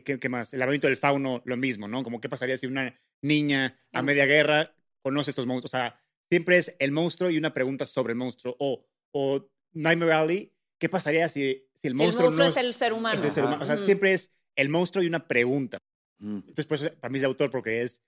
[0.00, 0.52] ¿qué, ¿qué, más?
[0.52, 2.02] El laberinto del fauno, lo mismo, ¿no?
[2.02, 5.72] Como qué pasaría si una niña a media guerra conoce estos monstruos.
[5.72, 6.00] O sea,
[6.30, 8.56] siempre es el monstruo y una pregunta sobre el monstruo.
[8.58, 12.56] O, o Nightmare Alley, ¿qué pasaría si, si el monstruo, si el monstruo no es
[12.56, 13.18] el ser humano?
[13.18, 13.62] Es el ser humano.
[13.62, 13.84] O sea, mm.
[13.84, 15.78] siempre es el monstruo y una pregunta.
[16.18, 16.36] Mm.
[16.36, 18.02] Entonces, por eso, para mí es de autor, porque es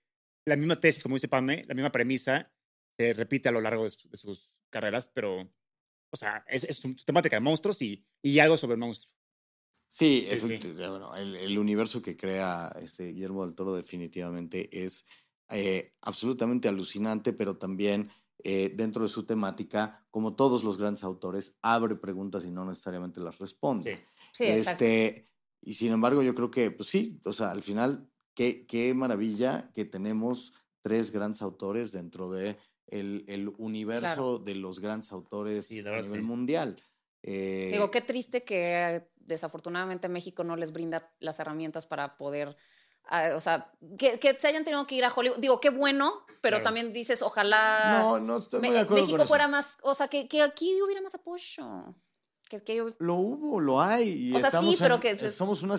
[0.45, 2.51] la misma tesis, como dice Pame, la misma premisa,
[2.97, 5.41] se repite a lo largo de, su, de sus carreras, pero,
[6.11, 9.11] o sea, es, es su temática de monstruos y, y algo sobre el monstruo.
[9.87, 10.71] Sí, sí, sí.
[10.73, 15.05] Bueno, el, el, universo que crea este Guillermo del Toro definitivamente es
[15.49, 18.09] eh, absolutamente alucinante, pero también
[18.43, 23.21] eh, dentro de su temática, como todos los grandes autores, abre preguntas y no necesariamente
[23.21, 23.95] las responde.
[24.31, 25.29] Sí, sí este,
[25.61, 29.71] y sin embargo, yo creo que, pues sí, o sea, al final, qué, qué maravilla
[29.73, 34.39] que tenemos tres grandes autores dentro de el, el universo claro.
[34.39, 36.75] de los grandes autores sí, a nivel mundial.
[37.27, 42.55] Eh, Digo, qué triste que desafortunadamente México no les brinda las herramientas para poder
[43.11, 45.37] Uh, o sea, que, que, se hayan tenido que ir a Hollywood.
[45.37, 46.63] Digo, qué bueno, pero claro.
[46.63, 47.99] también dices, ojalá.
[48.01, 49.03] No, no estoy muy de acuerdo.
[49.03, 49.51] México con fuera eso.
[49.51, 49.77] más.
[49.83, 51.95] O sea, que, que, aquí hubiera más apoyo.
[52.49, 52.93] Que, que...
[52.99, 54.09] Lo hubo, lo hay.
[54.09, 55.29] Y o sea, estamos sí, pero en, que.
[55.29, 55.75] Somos una,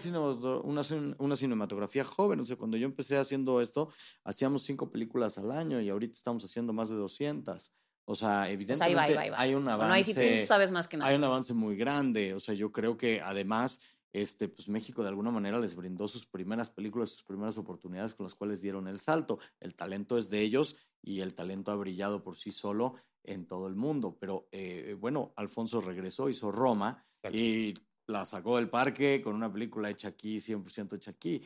[0.63, 0.83] una,
[1.19, 2.39] una, cinematografía joven.
[2.41, 3.89] O sea, cuando yo empecé haciendo esto,
[4.23, 7.73] hacíamos cinco películas al año y ahorita estamos haciendo más de 200.
[8.07, 9.41] O sea, evidentemente o sea, ahí va, ahí va, ahí va.
[9.41, 9.95] hay un avance.
[9.95, 11.11] Ahí sí tú sabes más que nada.
[11.11, 12.35] Hay un avance muy grande.
[12.35, 13.81] O sea, yo creo que además
[14.17, 18.25] este, pues México de alguna manera les brindó sus primeras películas, sus primeras oportunidades con
[18.25, 19.39] las cuales dieron el salto.
[19.61, 23.69] El talento es de ellos y el talento ha brillado por sí solo en todo
[23.69, 24.17] el mundo.
[24.19, 27.37] Pero eh, bueno, Alfonso regresó, hizo Roma Exacto.
[27.37, 27.75] y
[28.07, 31.43] la sacó del parque con una película hecha aquí, 100% hecha aquí.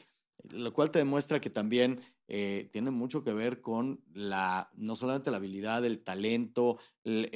[0.48, 5.30] Lo cual te demuestra que también eh, tiene mucho que ver con la, no solamente
[5.30, 7.28] la habilidad, el talento, el,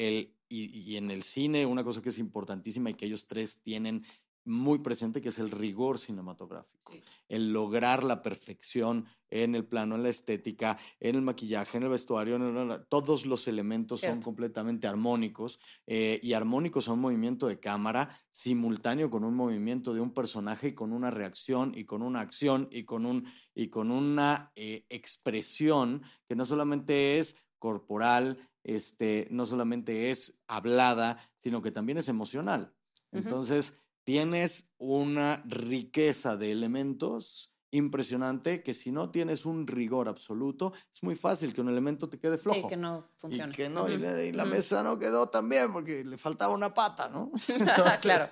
[0.49, 4.05] y, en el cine, una cosa que es importantísima y que ellos tres tienen
[4.45, 6.93] muy presente, que es el rigor cinematográfico.
[7.29, 11.89] El lograr la perfección en el plano, en la estética, en el maquillaje, en el
[11.89, 14.15] vestuario, en el, todos los elementos Cierto.
[14.15, 19.93] son completamente armónicos eh, y armónicos a un movimiento de cámara simultáneo con un movimiento
[19.93, 23.69] de un personaje y con una reacción y con una acción y con, un, y
[23.69, 31.61] con una eh, expresión que no solamente es corporal, este, no solamente es hablada, sino
[31.61, 32.73] que también es emocional.
[33.11, 33.23] Uh -huh.
[33.23, 41.03] Entonces, tienes una riqueza de elementos impresionante que si no tienes un rigor absoluto, es
[41.03, 42.61] muy fácil que un elemento te quede flojo.
[42.61, 43.53] Sí, que no funcione.
[43.53, 43.95] Y que no, uh -huh.
[43.95, 44.51] y, la, y la uh -huh.
[44.51, 47.33] mesa no quedó tan bien porque le faltaba una pata, ¿no?
[47.49, 48.25] Entonces, claro.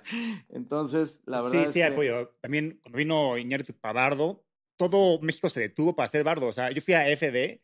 [0.49, 1.83] entonces la verdad Sí, es sí, que...
[1.83, 2.29] apoyo.
[2.39, 4.45] También cuando vino Iñárritu Pavardo,
[4.77, 6.47] todo México se detuvo para hacer bardo.
[6.47, 7.61] O sea, yo fui a FD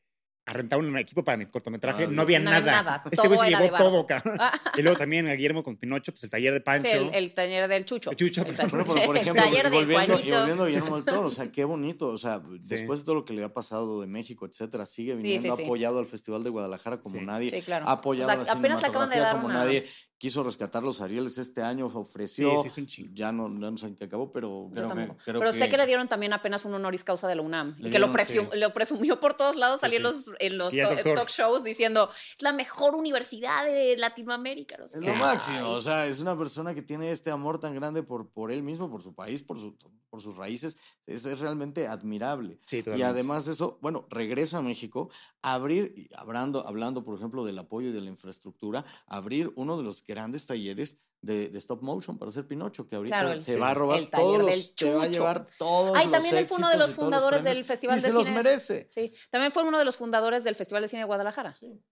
[0.49, 2.71] a rentar un equipo para mi cortometraje, ah, no había no nada.
[2.71, 3.03] nada.
[3.11, 4.23] Este güey se llevó todo acá.
[4.77, 6.89] y luego también a Guillermo con Pinocho, pues el taller de Pancho.
[6.89, 8.09] Sí, el, el, taller del Chucho.
[8.09, 8.41] El Chucho.
[8.41, 11.51] El bueno, pero por ejemplo, y volviendo, y volviendo a Guillermo del Toro, o sea,
[11.51, 12.07] qué bonito.
[12.07, 12.67] O sea, sí.
[12.67, 15.63] después de todo lo que le ha pasado de México, etcétera, sigue viniendo sí, sí,
[15.65, 17.51] apoyado al Festival de Guadalajara como nadie.
[17.51, 17.87] Sí, claro.
[17.87, 19.55] Ha apoyado o sea, a la apenas le acaban de dar como una...
[19.65, 19.85] nadie
[20.19, 22.51] quiso rescatar los Arieles este año, ofreció.
[22.61, 24.69] Sí, sí, es un ya no, no sé en qué acabó, pero.
[24.73, 24.83] Que,
[25.25, 27.75] pero sé que le dieron también apenas un honoris causa de la UNAM.
[27.79, 30.73] y que dieron, lo, presum, lo, presumió por todos lados, salía en los, en los
[30.73, 34.77] to talk shows diciendo es la mejor universidad de Latinoamérica.
[34.77, 35.69] No sé es lo máximo.
[35.69, 38.91] O sea, es una persona que tiene este amor tan grande por, por él mismo,
[38.91, 39.77] por su país, por, su,
[40.09, 40.77] por sus raíces.
[41.07, 42.59] Es, es realmente admirable.
[42.63, 45.09] Sí, y además de eso, bueno, regresa a México
[45.41, 50.01] abrir, hablando, hablando, por ejemplo, del apoyo y de la infraestructura, abrir uno de los
[50.09, 53.71] grandes talleres de, de, stop motion para hacer Pinocho, que ahorita claro, el, se va
[53.71, 56.57] a robar el todos los, del se va a llevar todos Ay, también él fue
[56.57, 58.23] uno de los fundadores los del Festival y de se Cine.
[58.23, 58.87] los merece.
[58.89, 61.53] Sí, también fue uno de los fundadores del Festival de Cine de Guadalajara.
[61.53, 61.83] Sí.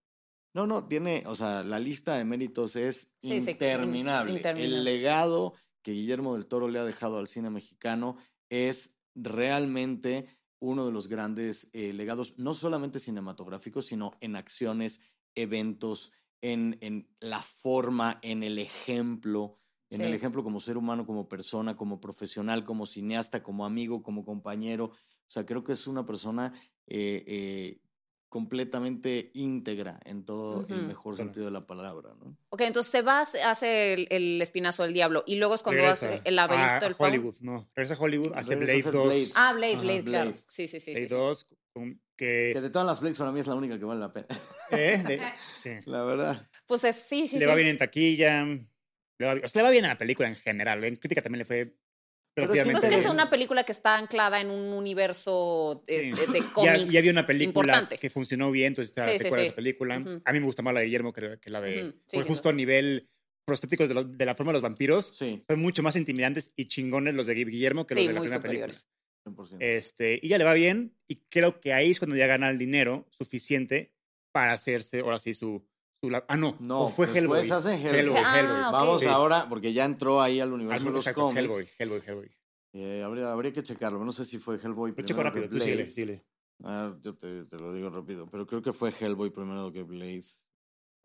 [0.54, 4.32] No, no, tiene, o sea, la lista de méritos es sí, interminable.
[4.32, 4.76] Sí, interminable.
[4.76, 8.16] El legado que Guillermo del Toro le ha dejado al cine mexicano
[8.50, 10.26] es realmente
[10.60, 15.00] uno de los grandes eh, legados, no solamente cinematográficos, sino en acciones,
[15.34, 19.58] eventos, en, en la forma, en el ejemplo,
[19.90, 20.04] en sí.
[20.04, 24.86] el ejemplo como ser humano, como persona, como profesional, como cineasta, como amigo, como compañero.
[24.86, 26.52] O sea, creo que es una persona
[26.86, 27.80] eh, eh,
[28.28, 30.74] completamente íntegra en todo uh -huh.
[30.74, 32.36] el mejor sentido de la palabra, ¿no?
[32.50, 36.08] Ok, entonces se va, hace el, el espinazo del diablo y luego es cuando regresa
[36.08, 37.68] hace el laberinto del Hollywood, no.
[37.74, 38.92] Regresa a Hollywood, hace Blade 2.
[38.92, 39.28] Blade.
[39.34, 40.04] Ah, Blade, Ajá, Blade, Blade.
[40.04, 40.34] claro.
[40.46, 40.92] Sí, sí, sí.
[40.92, 41.46] Blade sí, 2,
[42.16, 42.50] que...
[42.54, 42.60] que...
[42.60, 44.26] de todas las Blades para mí es la única que vale la pena.
[44.70, 45.02] ¿Eh?
[45.06, 45.20] De...
[45.56, 45.70] sí.
[45.86, 46.48] La verdad.
[46.66, 47.36] Pues es, sí, sí.
[47.36, 47.46] Le sí.
[47.46, 48.44] va bien en taquilla.
[48.44, 50.82] Le va, o sea, le va bien a la película en general.
[50.84, 51.74] En crítica también le fue
[52.36, 53.12] relativamente Pues que es bien.
[53.14, 56.10] una película que está anclada en un universo de, Sí.
[56.12, 57.98] de- de Ya, cómics ya había una película importante.
[57.98, 59.48] que funcionó bien, entonces está Sí, la sí, secuela de sí.
[59.48, 59.94] esa película.
[60.24, 61.94] A mí me gusta más la de Guillermo que, que la de...
[62.06, 63.08] Sin justo a nivel
[63.44, 66.66] prostéticos de, lo- de la forma de los vampiros, Sí, son mucho más intimidantes y
[66.66, 68.76] chingones los de Guillermo que los Sí, de la muy primera superiores.
[68.76, 68.97] película.
[69.34, 69.56] 100%.
[69.60, 72.58] Este, y ya le va bien y creo que ahí es cuando ya gana el
[72.58, 73.94] dinero suficiente
[74.32, 75.64] para hacerse ahora sí su...
[76.02, 77.50] su ah, no, no, o fue después Hellboy.
[77.50, 77.98] hace Hellboy.
[77.98, 78.60] Hellboy, Ah, Hellboy.
[78.62, 78.72] ok.
[78.72, 79.06] Vamos Sí.
[79.06, 81.40] ahora, porque ya entró ahí al universo de Al- los exacto, cómics.
[81.42, 82.30] Hellboy, Hellboy, Hellboy.
[82.74, 84.04] Eh, habría, habría que checarlo.
[84.04, 86.24] No sé si fue Hellboy Lo checo rápido, tú síguele, síguele.
[86.62, 90.24] Ah, yo te, te lo digo rápido, pero creo que fue Hellboy primero que Blade.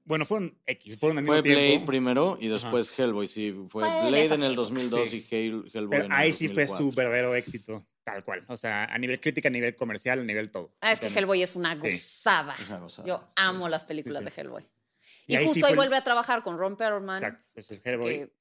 [0.05, 1.85] Bueno, fueron X, fueron al mismo Fue Blade tiempo.
[1.85, 3.51] primero y después Hellboy, sí.
[3.69, 4.55] Fue, Fue Blade en el épocas.
[4.55, 5.27] 2002 Sí.
[5.29, 6.77] y Hell- Hellboy Pero en el ahí sí fue 2004.
[6.91, 8.43] su verdadero éxito, tal cual.
[8.49, 10.75] O sea, a nivel crítica, a nivel comercial, a nivel todo.
[10.81, 11.89] Ah, es que Hellboy es una Sí.
[11.91, 12.55] gozada.
[12.59, 14.35] Es una gozada, Yo sí, amo sí, las películas sí, sí.
[14.35, 14.63] de Hellboy.
[15.25, 17.23] Y Y, ahí sí justo ahí fue el- vuelve a trabajar con Ron Perlman.
[17.23, 18.09] Exacto, es el Hellboy.
[18.19, 18.33] que-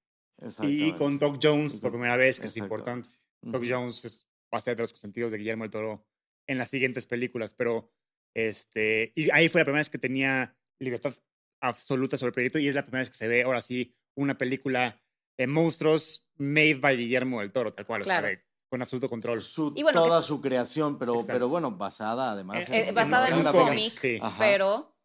[0.67, 3.09] Y con Doc Jones por primera vez, que es importante.
[3.41, 3.63] Doc.
[3.69, 6.05] Jones es- va a ser de los consentidos de Guillermo del Toro
[6.49, 7.93] en las siguientes películas, pero
[8.35, 11.15] este, y ahí fue la primera vez que tenía libertad
[11.63, 14.37] absoluta sobre el proyecto y es la primera vez que se ve ahora sí una
[14.37, 15.01] película
[15.39, 18.27] de monstruos made by Guillermo del Toro, tal cual, o sea, Claro.
[18.37, 19.41] de- con absoluto control.
[19.43, 21.33] Su- Y bueno, toda que- su creación, pero, Exacto.
[21.35, 23.65] pero bueno, basada además Eh, eh, basada en un gráfica.
[23.67, 24.19] cómic, Sí.
[24.39, 24.97] Pero,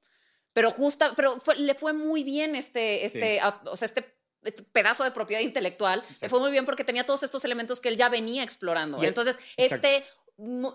[0.53, 4.63] pero justa, pero fue- le fue muy bien este, este, a- o sea, este, este
[4.63, 5.99] pedazo de propiedad intelectual.
[6.01, 6.29] Le Exacto.
[6.29, 9.03] fue muy bien porque tenía todos estos elementos que él ya venía explorando.
[9.03, 9.87] Y- Entonces, exacto.
[9.87, 10.05] este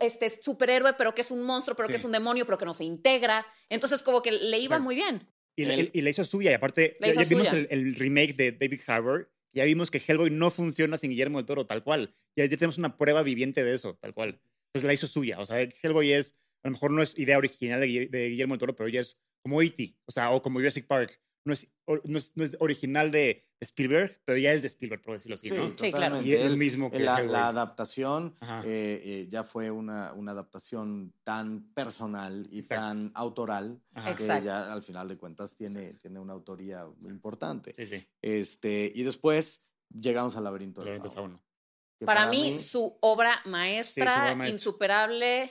[0.01, 2.01] este superhéroe, pero que es un monstruo, pero que Sí.
[2.01, 3.47] es un demonio, pero que no se integra.
[3.69, 4.83] Entonces, como que le iba Exacto.
[4.83, 5.32] muy bien.
[5.57, 8.53] Y, Él- y- la hizo suya, y aparte, ya, ya vimos el, el remake de
[8.53, 12.15] David Harbour, ya vimos que Hellboy no funciona sin Guillermo del Toro, tal cual.
[12.37, 14.41] Ya, ya tenemos una prueba viviente de eso, tal cual.
[14.69, 15.39] Entonces la hizo suya.
[15.41, 18.61] O sea, Hellboy es, a lo mejor no es idea original de, de Guillermo del
[18.61, 21.21] Toro, pero ya es como E.T., o sea, o como Jurassic Park.
[21.45, 21.67] No es,
[22.05, 25.49] no es, no es original de Spielberg, pero ya es de Spielberg, por decirlo así,
[25.49, 25.71] Sí, ¿no?
[25.71, 25.93] Sí, claro.
[25.93, 26.29] totalmente.
[26.29, 30.33] Y es el Él- mismo que la, la adaptación eh, eh, ya fue una, una
[30.33, 32.83] adaptación tan personal y Exacto.
[32.83, 34.15] tan autoral Ajá.
[34.17, 34.45] que Exacto.
[34.47, 37.73] ya al final de cuentas tiene, tiene una autoría importante.
[37.77, 38.07] Sí, sí.
[38.21, 41.39] Este, y después llegamos al laberinto laberinto fauno.
[41.39, 42.07] fauno.
[42.07, 44.55] Para, mí, su obra maestra, obra maestra.
[44.57, 45.51] insuperable,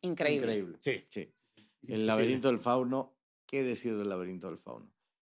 [0.00, 0.56] increíble.
[0.58, 0.78] increíble.
[0.80, 1.04] Sí.
[1.10, 1.34] Sí.
[1.86, 4.90] El laberinto del fauno, ¿qué decir del laberinto del fauno?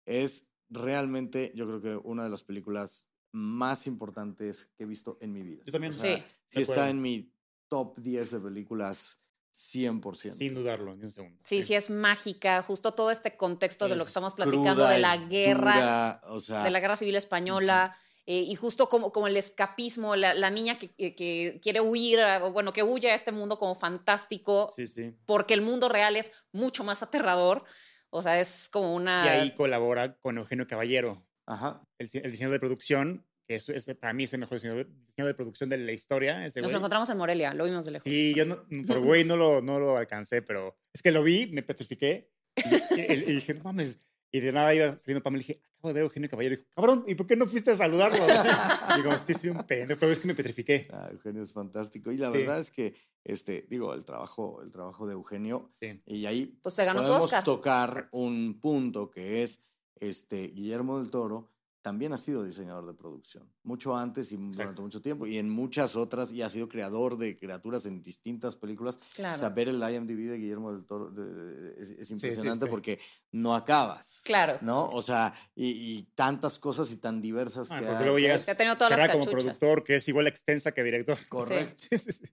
[0.06, 5.32] Es realmente, yo creo que una de las películas más importantes que he visto en
[5.32, 5.62] mi vida.
[5.66, 5.92] Yo también.
[5.94, 6.22] O sea, Sí.
[6.48, 6.90] sí De está acuerdo.
[6.90, 7.32] en mi
[7.68, 9.20] top 10 de películas
[9.52, 10.32] 100%.
[10.32, 11.38] Sin dudarlo, ni un segundo.
[11.44, 12.62] Sí, sí, es mágica.
[12.62, 16.40] Justo todo este contexto de lo que estamos platicando cruda, de la guerra, dura, o
[16.40, 17.96] sea, de la guerra civil española.
[18.26, 22.20] eh, y justo como, como el escapismo, la, la niña que, que- que quiere huir,
[22.52, 25.12] bueno, que huye a este mundo como fantástico, Sí, sí.
[25.26, 27.64] porque el mundo real es mucho más aterrador.
[28.12, 29.24] O sea, es como una...
[29.24, 31.82] Y ahí colabora con Eugenio Caballero, Ajá.
[31.98, 35.32] el, el diseñador de producción, que es, es- para mí es el mejor diseñador, diseñador
[35.32, 36.44] de producción de la historia.
[36.46, 36.72] ese Nos güey.
[36.72, 38.04] lo encontramos en Morelia, lo vimos de lejos.
[38.04, 41.46] Sí, yo no, por güey no lo, no lo alcancé, pero es que lo vi,
[41.52, 44.00] me petrifiqué y, y- y dije, no mames.
[44.32, 46.54] Y de nada iba saliendo para mí y dije, acabo de ver a Eugenio Caballero.
[46.54, 48.18] Y dijo, cabrón, ¿y por qué no fuiste a saludarlo?
[48.94, 50.86] y digo, sí, sí, un pendejo, pero es que me petrifiqué.
[50.92, 52.12] Ah, Eugenio es fantástico.
[52.12, 52.38] Y la Sí.
[52.38, 56.00] verdad es que, este, digo, el trabajo, el trabajo de Eugenio, Sí.
[56.06, 57.44] y ahí Pues se ganó su podemos Oscar.
[57.44, 59.60] tocar un punto que es,
[59.96, 61.50] este, Guillermo del Toro
[61.82, 64.82] también ha sido diseñador de producción, mucho antes y durante Exacto.
[64.82, 69.00] mucho tiempo, y en muchas otras, y ha sido creador de criaturas en distintas películas.
[69.14, 69.36] Claro.
[69.36, 72.70] O sea, ver el IMDb de Guillermo del Toro de- es, es sí, impresionante sí.
[72.70, 73.00] porque
[73.32, 74.20] no acabas.
[74.24, 74.58] claro.
[74.60, 74.88] ¿No?
[74.90, 78.48] O sea, y, y tantas cosas y tan diversas Ah, que porque ha- luego llegas-
[78.48, 81.18] ha tenido todas las como productor, que es igual extensa que director.
[81.28, 81.84] Correcto.
[81.90, 82.24] Sí, sí, sí.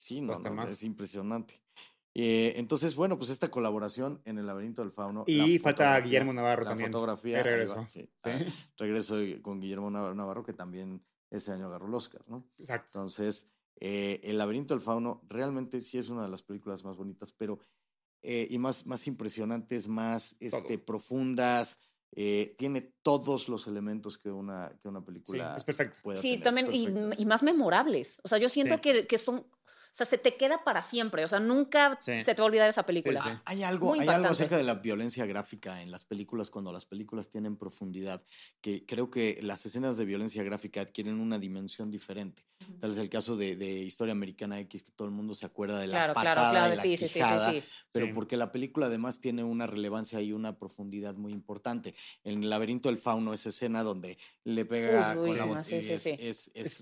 [0.00, 0.70] Sí, no, no, más.
[0.70, 1.60] es impresionante.
[2.20, 5.22] Eh, entonces, bueno, pues esta colaboración en el laberinto del fauno.
[5.28, 6.90] Y falta Guillermo Navarro la también.
[6.90, 7.44] fotografía.
[7.44, 8.00] Va, sí.
[8.00, 8.08] Sí.
[8.24, 8.38] Ah,
[8.76, 12.44] regreso de- con Guillermo Nav- Navarro, que también ese año agarró el Oscar, ¿no?
[12.58, 12.90] Exacto.
[12.94, 13.48] Entonces,
[13.80, 17.60] eh, El laberinto del fauno realmente sí es una de las películas más bonitas, pero
[18.22, 21.78] eh, y más, más impresionantes, más este, profundas.
[22.16, 25.98] eh, tiene todos los elementos que una, que una Sí, película es perfecto.
[26.02, 26.42] pueda Sí, tener.
[26.42, 28.18] también, y, más memorables.
[28.24, 28.80] O sea, yo siento Sí.
[28.80, 29.46] que, que son,
[29.92, 31.24] sea, se te queda para siempre.
[31.24, 32.24] O sea, nunca Sí.
[32.24, 33.22] se te va a olvidar esa película.
[33.22, 33.30] sí.
[33.44, 36.86] Hay algo, Muy hay algo acerca de la violencia gráfica en las películas cuando las
[36.86, 38.22] películas tienen profundidad,
[38.60, 42.44] que creo que las escenas de violencia gráfica adquieren una dimensión diferente.
[42.62, 42.78] Ujú.
[42.80, 45.78] Tal es el caso de, de Historia Americana X, que todo el mundo se acuerda
[45.78, 46.72] de la Claro, patada claro, claro.
[46.72, 47.62] y la Sí, sí, sí, sí, quijada, sí.
[47.92, 48.12] pero Sí.
[48.12, 51.94] porque la película además tiene una relevancia y una profundidad muy importante.
[52.24, 55.64] En el laberinto del fauno, esa escena donde le pega Uf, con la durísima, bot-
[55.64, 56.16] sí, sí, es, sí.
[56.18, 56.80] es- es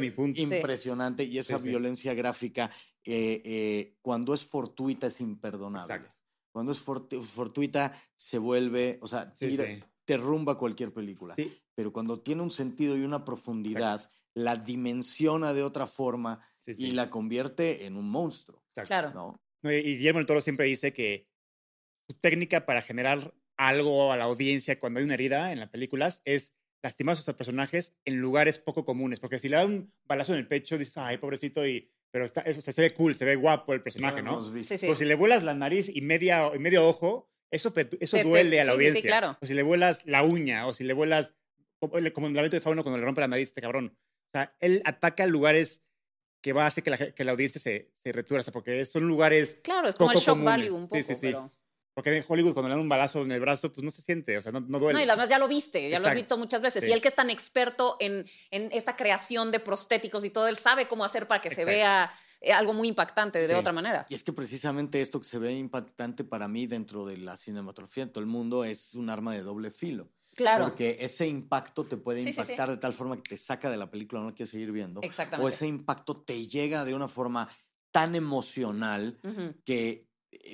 [0.00, 0.40] mi punto.
[0.40, 2.70] impresionante y esa Sí, violencia gráfica
[3.04, 5.94] eh, eh, cuando es fortuita es imperdonable.
[5.94, 6.18] Exacto.
[6.52, 9.82] Cuando es fortu- fortuita se vuelve, o sea, tira- sí.
[10.06, 11.34] derrumba cualquier película.
[11.34, 16.74] Sí, Pero cuando tiene un sentido y una profundidad, la dimensiona de otra forma Sí,
[16.74, 16.86] sí.
[16.88, 18.88] y la convierte en un monstruo, Exacto.
[18.88, 19.10] Claro.
[19.14, 19.40] ¿no?
[19.62, 21.26] No, y- y Guillermo del Toro siempre dice que
[22.08, 26.20] su técnica para generar algo a la audiencia cuando hay una herida en las películas
[26.24, 29.20] es lastimar a sus personajes en lugares poco comunes.
[29.20, 32.40] Porque si le da un balazo en el pecho, dices, ay, pobrecito, y, pero está,
[32.42, 34.42] eso, o sea, se ve cool, se ve guapo el personaje, ¿no?
[34.42, 34.76] Sí, sí.
[34.80, 37.68] Pero si le vuelas la nariz y, media, y medio ojo, eso,
[38.00, 39.08] eso Te- te- duele a la sí, sí, sí, audiencia.
[39.10, 39.38] claro.
[39.40, 41.34] O si le vuelas la uña, o si le vuelas,
[41.80, 43.96] como el en el laberinto de fauno cuando le rompe la nariz, este cabrón.
[43.96, 45.82] O sea, él ataca lugares
[46.42, 49.60] que va a hacer que la, que la audiencia se, se retuerza, porque son lugares
[49.62, 50.56] Claro, es como el poco shock comunes.
[50.56, 51.20] value un poco, Sí, sí, sí.
[51.26, 51.52] pero...
[52.02, 54.36] Porque en Hollywood cuando le dan un balazo en el brazo, pues no se siente,
[54.38, 54.98] o sea, no, no duele.
[54.98, 56.82] No, y además ya lo viste, ya lo has visto muchas veces.
[56.84, 56.90] Sí.
[56.90, 60.56] Y él que es tan experto en, en esta creación de prostéticos y todo, él
[60.56, 63.54] sabe cómo hacer para que se vea eh, algo muy impactante de Sí.
[63.54, 64.06] otra manera.
[64.08, 68.04] Y es que precisamente esto que se ve impactante para mí dentro de la cinematografía
[68.04, 70.08] en todo el mundo es un arma de doble filo.
[70.36, 72.40] Claro, Porque ese impacto te puede Sí, sí, sí.
[72.40, 75.02] impactar de tal forma que te saca de la película, no quieres seguir viendo.
[75.02, 75.44] exactamente.
[75.44, 77.48] O ese impacto te llega de una forma
[77.90, 79.18] tan emocional
[79.64, 80.08] que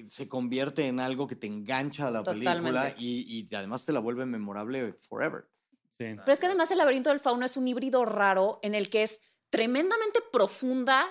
[0.09, 4.01] se convierte en algo que te engancha a la película y, y además te la
[4.01, 5.49] vuelve memorable forever.
[5.91, 6.15] Sí.
[6.17, 9.03] Pero es que además el laberinto del fauno es un híbrido raro en el que
[9.03, 11.07] es tremendamente profunda,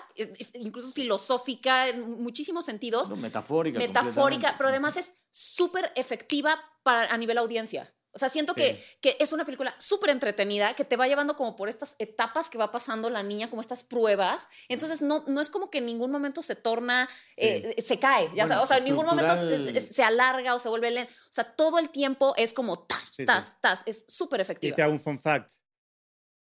[0.54, 3.78] incluso filosófica en muchísimos sentidos, No, metafórica.
[3.78, 7.92] metafórica, pero además es súper efectiva para, a nivel audiencia.
[8.16, 11.54] O sea, siento que, que es una película súper entretenida que te va llevando como
[11.54, 14.48] por estas etapas que va pasando la niña, como estas pruebas.
[14.70, 18.46] Entonces, no, no es como que en ningún momento se torna, eh, se cae, ya
[18.46, 18.64] Bueno, sabes.
[18.64, 21.12] O sea, en ningún momento se, se alarga o se vuelve lento.
[21.12, 23.26] O sea, todo el tiempo es como tas, Sí, sí.
[23.26, 23.82] tas, tas.
[23.84, 24.76] Es súper Y efectiva.
[24.76, 25.52] te hago un fun fact.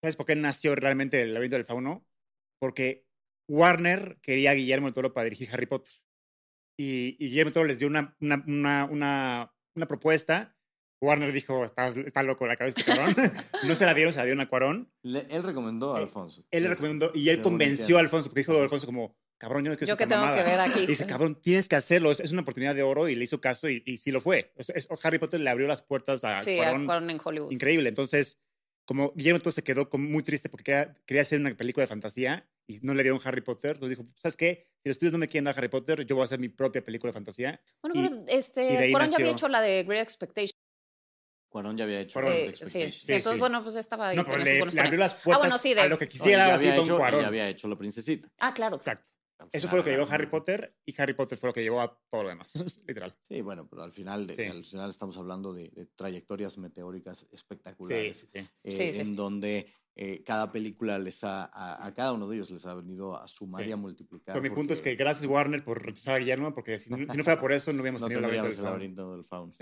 [0.02, 2.06] ¿Sabes por qué nació realmente el laberinto del fauno?
[2.60, 3.06] Porque
[3.48, 5.94] Warner quería a Guillermo del Toro para dirigir Harry Potter.
[6.78, 10.56] Y, y Guillermo del Toro les dio una, una, una, una propuesta.
[11.02, 13.14] Warner dijo, estás, está loco la cabeza este cabrón.
[13.66, 14.90] no se la dieron, se la dieron a Cuarón.
[15.02, 16.44] Le- él recomendó a Eh, Alfonso.
[16.50, 16.74] Él le Sí.
[16.74, 19.96] recomendó y él convenció a Alfonso, porque dijo Alfonso como, cabrón, yo no quiero Yo
[19.96, 20.44] que tengo que mamada".
[20.44, 20.80] ver aquí.
[20.80, 22.12] Y dice, cabrón, tienes que hacerlo.
[22.12, 24.52] Es, es una oportunidad de oro y le hizo caso y, y sí lo fue.
[24.60, 27.50] Sea, es- Harry Potter le abrió las puertas a Sí, a Cuarón Cuarón en Hollywood.
[27.52, 27.88] increíble.
[27.88, 28.38] Entonces,
[28.84, 31.88] como Guillermo entonces se quedó como muy triste porque quería, quería hacer una película de
[31.88, 34.64] fantasía y no le dieron Harry Potter, entonces dijo, ¿sabes qué?
[34.82, 36.84] Si los estudios no me quieren dar Harry Potter, yo voy a hacer mi propia
[36.84, 37.60] película de fantasía.
[37.82, 40.52] Bueno, Y- pero de este, Cuarón ya había nació- hecho la de Great Expectations.
[41.52, 43.38] Cuarón ya había hecho Eh, sí, entonces, sí.
[43.38, 44.16] bueno, pues estaba ahí.
[44.16, 46.12] no, pero le, le abrió las puertas bueno, sí, de- a lo que No, y
[46.12, 47.20] quisiera ya así había con hecho, y Cuarón.
[47.20, 48.28] ya había hecho La Princesita.
[48.38, 48.76] Ah, claro.
[48.76, 49.10] Exacto.
[49.50, 51.98] Eso fue lo que llevó Harry Potter y Harry Potter fue lo que llevó a
[52.10, 52.52] todo lo demás.
[52.86, 53.14] Literal.
[53.22, 54.44] Sí, bueno, pero al final, de- Sí.
[54.44, 58.18] al final estamos hablando de, de trayectorias meteóricas espectaculares.
[58.18, 58.38] sí, sí.
[58.38, 59.14] eh, Sí, sí, en sí.
[59.14, 63.14] donde eh, cada película les ha, a, a cada uno de ellos les ha venido
[63.20, 63.68] a sumar Sí.
[63.68, 64.32] y a multiplicar.
[64.32, 67.04] Pero mi punto es que gracias Warner por rechazar a Guillermo, porque si no, si
[67.18, 69.52] no fuera por eso no hubiéramos no tenido la tendríamos del el laberinto del fauno.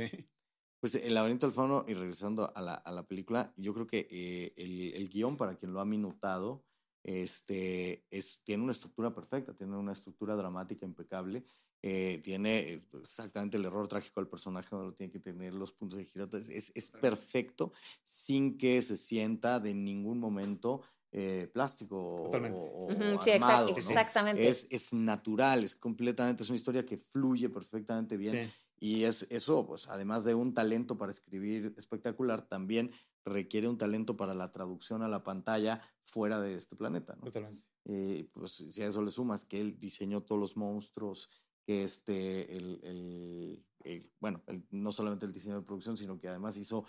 [0.81, 4.09] Pues el laberinto del fauno, y regresando a la, a la película, yo creo que
[4.11, 6.65] eh, el, el guion, para quien lo ha minutado,
[7.03, 11.45] este, es, tiene una estructura perfecta, tiene una estructura dramática impecable,
[11.83, 15.73] eh, tiene eh, exactamente el error trágico del personaje, no lo tiene que tener los
[15.73, 21.97] puntos de giro, es, es perfecto sin que se sienta de ningún momento eh, plástico
[21.99, 22.59] o, Totalmente.
[22.59, 23.77] o- sí, armado, ¿no?
[23.79, 24.49] exactamente.
[24.49, 28.35] Es, es natural, es completamente, es una historia que fluye perfectamente bien.
[28.47, 28.51] Sí.
[28.81, 32.91] Y es, eso, pues, además de un talento para escribir espectacular, también
[33.27, 37.15] requiere un talento para la traducción a la pantalla fuera de este planeta.
[37.17, 37.25] ¿no?
[37.25, 37.65] Totalmente.
[37.85, 41.29] Eh, pues si a eso le sumas que él diseñó todos los monstruos,
[41.67, 46.29] que este, el, el- el- bueno, el- no solamente el diseño de producción, sino que
[46.29, 46.87] además hizo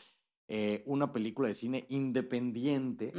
[0.47, 3.13] eh, una película de cine independiente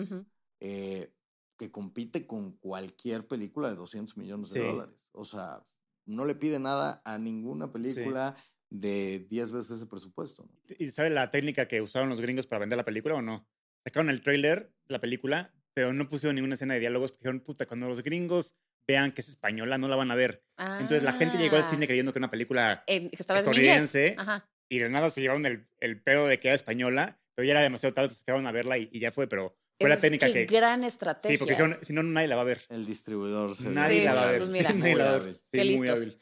[0.61, 1.15] eh,
[1.59, 4.67] que compite con cualquier película de 200 millones de Sí.
[4.67, 5.09] dólares.
[5.13, 5.67] O sea,
[6.07, 8.37] no le pide nada a ninguna película
[8.73, 10.45] de 10 veces ese presupuesto.
[10.45, 10.77] ¿no?
[10.79, 13.47] ¿Y sabe la técnica que usaron los gringos para vender la película o no?
[13.85, 17.17] Sacaron el tráiler de la película, pero no pusieron ninguna escena de diálogos.
[17.17, 18.55] Dijeron, puta, cuando los gringos
[18.87, 20.43] vean que es española, no la van a ver.
[20.59, 23.57] Entonces la gente llegó al Ah, cine creyendo que era una película que estaba inglés.
[23.59, 24.15] estadounidense.
[24.19, 24.49] Ajá.
[24.69, 27.61] y de nada se llevaron el, el pedo de que era española, pero ya era
[27.61, 30.11] demasiado tarde, se quedaron a verla y, y ya fue, pero fue la Esa es
[30.13, 30.57] técnica qué que...
[30.57, 31.31] gran estrategia.
[31.31, 32.63] Sí, porque dijeron, si no, nadie la va a ver.
[32.71, 34.39] El distribuidor se Nadie Sí, la va a ver.
[34.41, 34.73] pues mira.
[34.73, 35.41] nadie la va a ver.
[35.45, 36.19] Sí, muy hábil.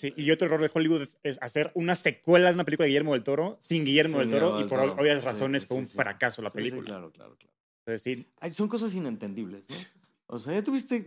[0.00, 3.12] Sí, y otro error de Hollywood es, hacer una secuela de una película de Guillermo
[3.12, 5.86] del Toro sin Guillermo Sin del Toro y por obvias razones sí, fue sí, un
[5.88, 5.94] sí.
[5.94, 6.86] fracaso la Sí, sí, película.
[6.86, 7.54] claro, claro, claro.
[7.84, 9.76] Entonces, sí, Ay, son cosas inentendibles, ¿no?
[10.36, 11.04] O sea, ya tuviste...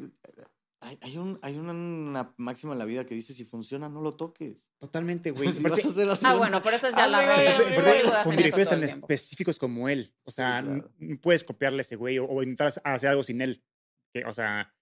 [0.82, 4.02] Hay, hay un, hay una, una máxima en la vida que dice, si funciona, no
[4.02, 4.70] lo toques.
[4.78, 5.50] totalmente, güey.
[5.54, 8.24] si la Ah, bueno, pero eso es ya la Hazle, regla.
[8.24, 10.14] con directores tan específicos como él.
[10.24, 10.92] O sea, claro.
[11.00, 13.64] no puedes copiarle a ese güey o, o intentar hacer algo sin él.
[14.14, 14.76] Que, o sea,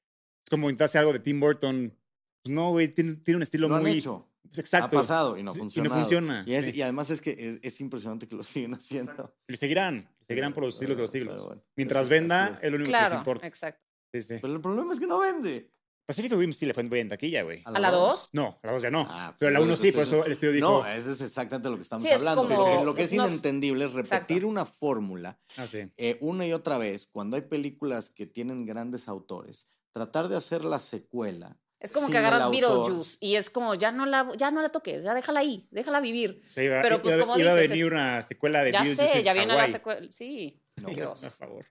[0.43, 1.95] es como intentar hacer algo de Tim Burton.
[2.43, 3.97] Pues no, güey, tiene, tiene un estilo Lo han muy...
[3.99, 4.27] hecho.
[4.43, 4.97] pues, exacto.
[4.97, 6.43] Ha pasado y no Sí, y no funciona.
[6.47, 6.71] Y, es- sí.
[6.75, 9.33] y además es que es, es impresionante que lo siguen haciendo.
[9.47, 10.09] Y seguirán.
[10.27, 11.45] Seguirán por los siglos de los Pero siglos.
[11.47, 12.63] bueno, Mientras venda, es.
[12.63, 13.47] es lo único que les Claro, importa.
[13.47, 13.81] exacto.
[14.13, 14.35] Sí, sí.
[14.41, 15.71] Pero el problema es que no vende.
[16.05, 17.61] Pacific Rim sí le fue bien en taquilla, güey.
[17.63, 18.29] ¿A la 2?
[18.33, 19.05] No, a la 2 ya no.
[19.09, 20.69] Ah, pero pues la es lo 1 que sí, por eso el estudio dijo.
[20.83, 22.41] No, ese es exactamente lo que estamos Sí, es hablando.
[22.43, 24.47] como- Sí, sí, Lo que es nos- inentendible es repetir Exacto.
[24.47, 25.89] una fórmula Ah, sí.
[25.97, 29.69] eh, una y otra vez cuando hay películas que tienen grandes autores.
[29.93, 31.57] Tratar de hacer la secuela.
[31.82, 32.49] Es como que agarras.
[32.51, 35.99] Beetlejuice y es como, ya no la, ya no la toques, ya déjala ahí, déjala
[35.99, 36.43] vivir.
[36.47, 38.71] O sea, iba, Pero, pues, iba- como iba a dices, venir es- una secuela de
[38.71, 40.07] Ya Beetlejuice sé, en ya viene la secuela.
[40.11, 41.27] Sí, No, oso.
[41.27, 41.65] a favor.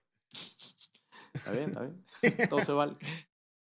[1.33, 2.03] Está bien, está bien.
[2.49, 2.93] Todo se vale.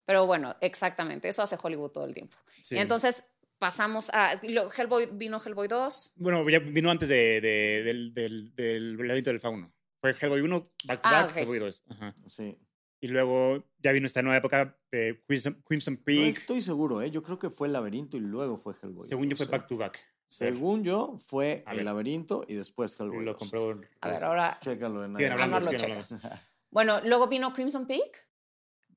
[0.05, 2.37] Pero bueno, exactamente, eso hace Hollywood todo el tiempo.
[2.61, 2.75] Sí.
[2.75, 3.23] Y entonces
[3.59, 6.13] pasamos a, lo- Hellboy, vino Hellboy 2.
[6.15, 9.73] Bueno, ya vino antes de, de- del, del, del laberinto del fauno.
[9.99, 11.37] Fue Hellboy 1, back to Ah, back, ok.
[11.37, 11.83] Hellboy 2.
[11.89, 12.15] Ajá.
[12.29, 12.57] Sí.
[12.99, 16.37] Y luego ya vino esta nueva época de Crimson, Crimson No Peak.
[16.37, 17.11] estoy seguro, ¿eh?
[17.11, 19.07] Yo creo que fue el laberinto y luego fue Hellboy.
[19.07, 19.99] Según yo fue sea, back to back.
[20.27, 21.85] Según yo, fue A el ver.
[21.85, 23.23] laberinto y después Hellboy.
[23.23, 23.37] Lo 2.
[23.39, 23.81] compró.
[24.01, 25.25] A ver, ahora, Chécalo en ahí.
[25.25, 26.07] hablando, Ah, no lo hablando.
[26.71, 28.27] bueno, luego vino Crimson Peak.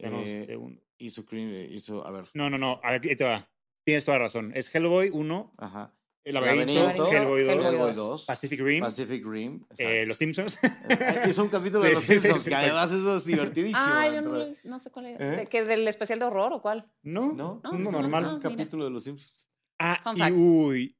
[0.01, 2.27] No Eh, un- Hizo, crim- hizo, a ver.
[2.35, 2.79] No, no, no.
[2.83, 3.49] Aquí te va.
[3.85, 4.53] Tienes toda la razón.
[4.55, 5.95] Es Hellboy 1, Ajá.
[6.23, 9.65] El laberinto, Hellboy 2, Hellboy Hellboy 2, 2, Pacific Rim, Pacific Rim.
[9.79, 10.05] eh.
[10.07, 10.59] Los Simpsons.
[10.63, 12.63] Eh, Hizo un capítulo de Sí, Los sí, Simpsons, sí, que sí.
[12.63, 13.79] además eso es divertidísimo.
[13.87, 15.21] Ah, yo no, de- no sé cuál es.
[15.21, 15.25] ¿Eh?
[15.25, 16.91] ¿De qué, ¿Del especial de horror o cuál?
[17.03, 17.61] no, ¿No?
[17.65, 18.23] No, uno no, normal.
[18.25, 18.35] no.
[18.35, 19.51] un capítulo de Los Simpsons.
[19.79, 20.97] Ah, y uy.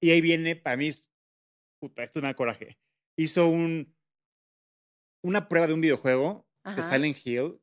[0.00, 1.08] Y ahí viene, para mí, es-
[1.80, 2.76] puta, esto me da coraje.
[3.16, 3.94] Hizo un,
[5.22, 6.82] una prueba de un videojuego de Ajá.
[6.82, 7.60] Silent Hill.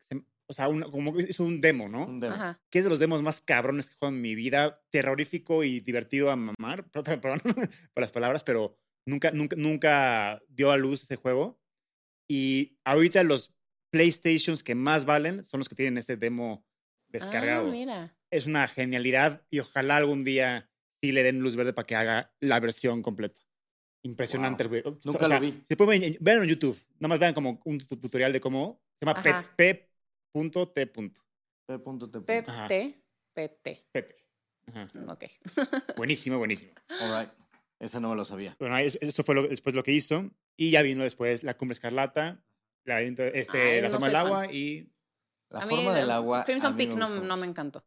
[0.51, 2.05] O sea, una- como que hizo un demo, ¿no?
[2.05, 2.35] Un demo.
[2.35, 2.59] Ajá.
[2.69, 4.81] Que es de los demos más cabrones que he jugado en mi vida.
[4.91, 6.85] Terrorífico y divertido a mamar.
[7.21, 7.41] Perdón,
[7.93, 8.77] por las palabras, pero
[9.07, 11.59] nunca, nunca, nunca dio a luz ese juego.
[12.29, 13.53] Y ahorita los
[13.91, 16.65] PlayStations que más valen son los que tienen ese demo
[17.09, 17.67] descargado.
[17.67, 18.17] Ah, mira.
[18.29, 20.69] es una genialidad y ojalá algún día
[21.03, 23.41] sí le den luz verde para que haga la versión completa.
[24.03, 24.75] Impresionante Wow.
[24.75, 24.83] el.
[25.05, 25.61] Nunca lo vi.
[25.67, 26.79] Se pueden ver- en YouTube.
[26.99, 29.51] Nada más vean como un tu- tutorial de cómo se llama Ajá.
[29.55, 29.90] p-
[30.31, 30.87] p.t.
[30.87, 31.21] punto.
[31.67, 32.51] P.T.
[32.51, 32.67] Ajá.
[32.67, 33.03] PT.
[33.33, 33.87] PT.
[33.91, 34.15] PT.
[34.67, 34.87] Ajá.
[35.07, 35.23] Ok.
[35.97, 36.73] Buenísimo, buenísimo.
[37.01, 37.31] All right.
[37.79, 38.55] Ese no me lo sabía.
[38.59, 40.29] Bueno, es- eso fue lo- después lo que hizo.
[40.57, 42.43] Y ya vino después La Cumbre Escarlata,
[42.83, 44.25] la, este, Ay, la no Forma del fan.
[44.27, 44.91] Agua y
[45.49, 46.43] La A mí, forma del eh, agua.
[46.45, 47.83] Crimson mí Peak no, no me encantó.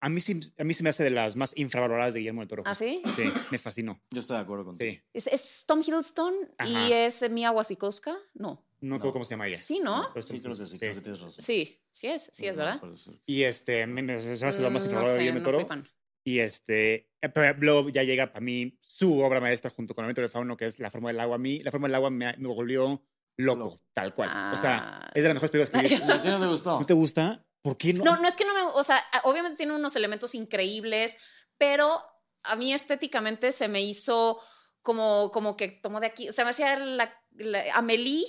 [0.00, 2.48] a mí, sí- a mí se me hace de las más infravaloradas de Guillermo del
[2.48, 2.62] Toro.
[2.66, 3.00] ¿Ah, sí?
[3.14, 4.00] Sí, me fascinó.
[4.10, 4.92] Yo estoy de acuerdo contigo.
[4.92, 5.02] Sí.
[5.14, 6.34] ¿Es, es Tom Hiddleston
[6.66, 7.06] y Ajá.
[7.06, 8.16] es Mia Wasikowska?
[8.34, 8.65] No.
[8.80, 9.00] No, No.
[9.00, 9.60] creo cómo se llama ella.
[9.62, 10.08] Sí, ¿no?
[10.12, 11.42] Pero Sí, creo que sí, creo que tienes razón.
[11.44, 12.82] Sí, sí es, sí es, No, ¿verdad?
[13.24, 15.84] Y este, me, se me hace lo más Mm, infravalorado de Guillermo no Toro.
[16.24, 20.06] Y este, eh, pero luego ya llega para mí su obra maestra junto con el
[20.06, 21.36] Lamento del Fauno, que es La Forma del Agua.
[21.36, 23.02] A mí, La Forma del Agua me, me volvió
[23.38, 23.76] loco, Loco.
[23.92, 24.28] tal cual.
[24.52, 25.10] O sea, Ah.
[25.14, 26.06] es de las mejores películas que he visto.
[26.06, 26.80] ¿Y a ti no te gustó?
[26.80, 27.46] ¿No te gusta?
[27.62, 28.04] ¿Por qué no?
[28.04, 31.16] No, no es que no me, o sea, obviamente tiene unos elementos increíbles,
[31.58, 32.00] pero
[32.42, 34.40] a mí estéticamente se me hizo
[34.82, 38.24] como, como que tomó de aquí, o sea, me hacía la, la- Amelie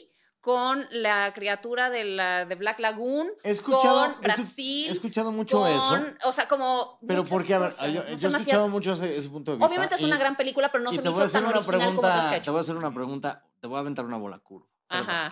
[0.48, 5.60] con la criatura de, la, de Black Lagoon, He escuchado, con Brasil, he escuchado mucho
[5.60, 6.06] con, eso.
[6.24, 9.52] o sea, como Pero porque, a ver, yo, he hacía- escuchado mucho ese, ese punto
[9.52, 9.68] de vista.
[9.68, 11.68] Obviamente es y- una gran película, pero no se me hizo tan original como que
[11.78, 14.68] pregunta, te voy a hacer una pregunta, te voy a aventar una bola curva.
[14.88, 15.30] Ajá.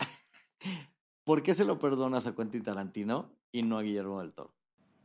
[1.24, 4.54] ¿Por qué se lo perdonas a Quentin Tarantino y no a Guillermo del Toro?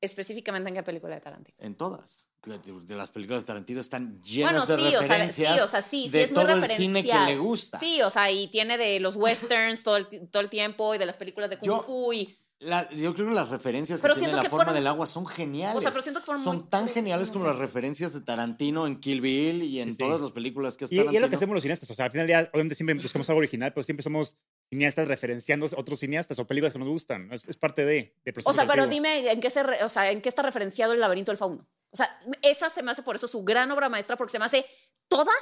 [0.00, 1.56] Específicamente en qué película de Tarantino.
[1.60, 2.28] En todas.
[2.44, 5.60] De, de las películas de Tarantino están llenas Bueno, de sí, o sea, referencias sí,
[5.60, 7.78] o sea, sí, sí, de es muy todo el cine que le gusta.
[7.78, 11.04] Sí, o sea, y tiene de los westerns todo el, todo el tiempo y de
[11.06, 12.36] las películas de Kung Yo- Fu y...
[12.60, 14.86] La- yo creo que las referencias Pero que tiene siento la que forma fueron- del
[14.86, 15.76] agua son geniales.
[15.78, 17.50] O sea, pero siento que fueron muy son tan parecidos, geniales no como sé.
[17.52, 19.98] las referencias de Tarantino en Kill Bill y en Sí, sí.
[19.98, 21.90] todas las películas que es Y, y es lo que hacemos los cineastas.
[21.90, 24.36] O sea, al final del día, obviamente siempre buscamos algo original, pero siempre somos
[24.70, 27.32] cineastas referenciando otros cineastas o películas que nos gustan.
[27.32, 30.10] Es, es parte de, proceso O sea, pero dime, ¿en qué, se re- o sea,
[30.10, 31.66] ¿en qué está referenciado el laberinto del fauno?
[31.90, 34.44] O sea, esa se me hace por eso su gran obra maestra, porque se me
[34.44, 34.64] hace
[35.08, 35.32] toda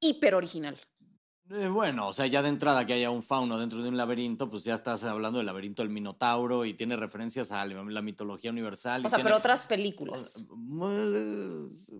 [0.00, 0.80] hiper original.
[1.50, 4.50] Eh, bueno, o sea, ya de entrada que haya un fauno dentro de un laberinto,
[4.50, 9.04] pues ya estás hablando del laberinto del Minotauro y tiene referencias a la mitología universal.
[9.04, 10.44] O sea, tiene- pero otras películas.
[10.78, 11.90] pues,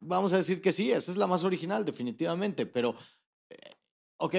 [0.00, 2.94] Vamos a decir que sí, esa es la más original, definitivamente, pero.
[3.50, 3.56] eh,
[4.18, 4.34] Ok,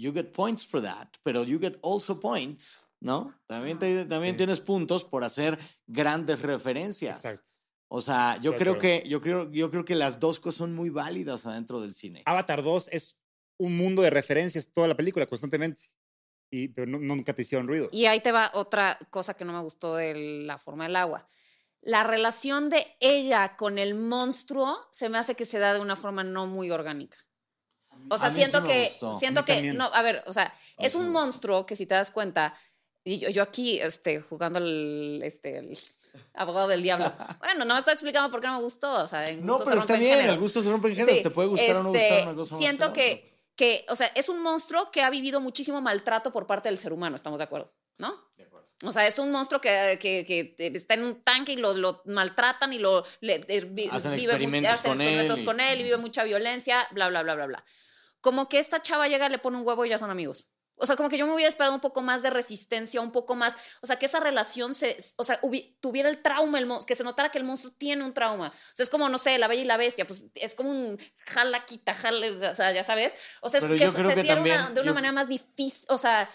[0.00, 3.34] you get points for that, pero you get also points, ¿no?
[3.46, 4.38] También, te- también Sí.
[4.38, 7.24] tienes puntos por hacer grandes referencias.
[7.24, 7.52] Exacto.
[7.88, 10.90] O sea, yo creo que yo creo yo creo que las dos cosas son muy
[10.90, 12.22] válidas adentro del cine.
[12.24, 13.18] Avatar 2 es
[13.58, 15.82] un mundo de referencias toda la película constantemente.
[16.52, 17.88] Y, pero no- nunca te hicieron ruido.
[17.92, 21.28] Y ahí te va otra cosa que no me gustó de la forma del agua.
[21.82, 25.96] la relación de ella con el monstruo se me hace que se da de una
[25.96, 27.16] forma no muy orgánica.
[28.08, 29.18] O sea, A mí siento sí me que, gustó.
[29.18, 29.76] siento A mí que, también.
[29.76, 32.54] no, a ver, o sea, es un monstruo que si te das cuenta,
[33.04, 35.78] y yo, yo aquí, este, jugando el, este, el
[36.34, 37.04] abogado del diablo.
[37.38, 39.78] Bueno, no me estoy explicando por qué no me gustó, o sea, en No, pero
[39.78, 40.34] está bien, géneros.
[40.34, 41.16] el gusto se rompe en géneros.
[41.18, 42.56] Sí, Te puede gustar o no este, gustar una cosa.
[42.56, 46.68] Siento que, que, o sea, es un monstruo que ha vivido muchísimo maltrato por parte
[46.68, 47.72] del ser humano, ¿estamos de acuerdo?
[47.98, 48.28] ¿No?
[48.82, 52.00] O sea, es un monstruo que, que, que está en un tanque y lo, lo
[52.06, 55.80] maltratan y lo le- vi- Hacen vive experimentos hacen con experimentos él y- con él
[55.80, 57.64] y vive mucha violencia, bla, bla, bla, bla, bla.
[58.20, 60.48] Como que esta chava llega, le pone un huevo y ya son amigos.
[60.82, 63.34] O sea, como que yo me hubiera esperado un poco más de resistencia, un poco
[63.34, 65.38] más, o sea, que esa relación se, o sea,
[65.80, 68.48] tuviera el trauma, el que se notara que el monstruo tiene un trauma.
[68.48, 70.98] O sea, es como, no sé, la bella y la bestia, pues es como un
[71.26, 73.14] jala, quita, jala, o sea, ya sabes.
[73.42, 76.30] O sea, es que se diera una- de una yo- manera más difícil, o sea,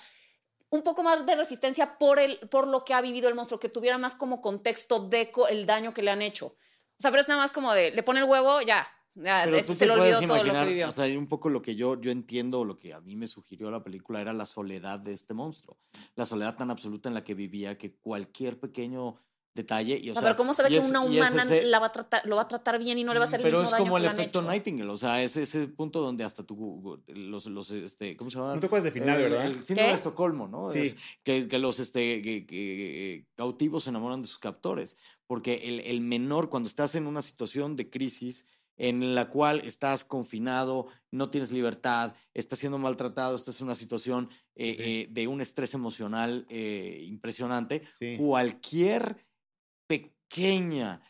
[0.70, 3.70] un poco más de resistencia por, el, por lo que ha vivido el monstruo, que
[3.70, 6.48] tuviera más como contexto de co- el daño que le han hecho.
[6.48, 9.58] O sea, pero es nada más como de, le pone el huevo, ya, ya Pero
[9.58, 10.90] este tú se te le puedes olvidó todo lo que imaginar, vivió.
[10.90, 13.72] O sea, un poco lo que yo, yo entiendo, lo que a mí me sugirió
[13.72, 15.78] la película era la soledad de este monstruo.
[16.16, 19.16] La soledad tan absoluta en la que vivía que cualquier pequeño
[19.54, 19.98] detalle.
[20.04, 21.64] Y, o sea, pero ¿cómo se ve y que es- una y es humana ese-
[21.64, 23.40] la va a tratar, lo va a tratar bien y no le va a hacer
[23.40, 24.50] el Pero mismo es daño como el efecto hecho?
[24.50, 28.54] Nightingale, o sea, es ese punto donde hasta tu, los, los, este, ¿cómo se llama?
[28.54, 29.46] No te acuerdas de final, el, ¿verdad?
[29.46, 30.72] El síndrome de Estocolmo, ¿no?
[30.72, 30.80] Sí.
[30.80, 35.62] Es que, que los este, que- que, eh, cautivos se enamoran de sus captores, porque
[35.64, 40.88] el, el menor, cuando estás en una situación de crisis en la cual estás confinado,
[41.12, 44.84] no tienes libertad, estás siendo maltratado, estás en una situación eh, Sí.
[44.84, 48.18] eh, de un estrés emocional eh, impresionante, Sí.
[48.18, 49.26] cualquier
[49.88, 51.02] pequeña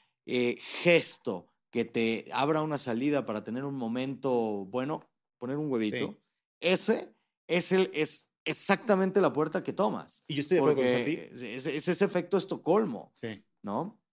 [0.83, 5.01] gesto que te abra una salida para tener un momento bueno,
[5.37, 6.17] poner un huevito, Sí.
[6.61, 7.15] ese
[7.47, 10.23] es, el, es exactamente la puerta que tomas.
[10.27, 13.43] Y yo estoy de acuerdo con es, es ese efecto Estocolmo, Sí.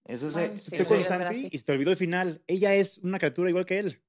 [0.08, 0.14] ¿No?
[0.14, 2.42] Es ese, Bueno, sí, Estoy sí, con Santi y se te olvidó el final.
[2.46, 4.02] Ella es una criatura igual que él.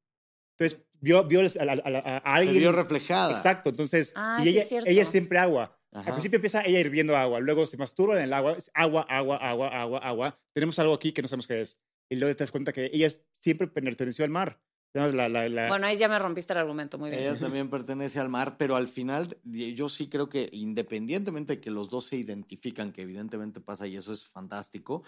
[0.57, 2.59] Entonces, vio, vio a, a- a- a se alguien.
[2.59, 3.31] vio reflejada.
[3.31, 4.13] Exacto, entonces.
[4.15, 5.79] Ah, y sí es ella, ella es siempre agua.
[5.91, 6.07] Ajá.
[6.07, 9.37] Al principio empieza ella hirviendo agua, luego se masturba en el agua, es agua, agua,
[9.37, 10.37] agua, agua, agua.
[10.53, 11.77] Tenemos algo aquí que no sabemos qué es.
[12.09, 14.59] Y luego te das cuenta que ella es, siempre perteneció al mar.
[14.91, 17.21] Tenemos La, la, la- Bueno, ahí ya me rompiste el argumento, muy bien.
[17.21, 21.61] Ella también pertenece al mar, pero al final y- yo sí creo que independientemente de
[21.61, 25.03] que los dos se identifican, que evidentemente pasa y eso es fantástico,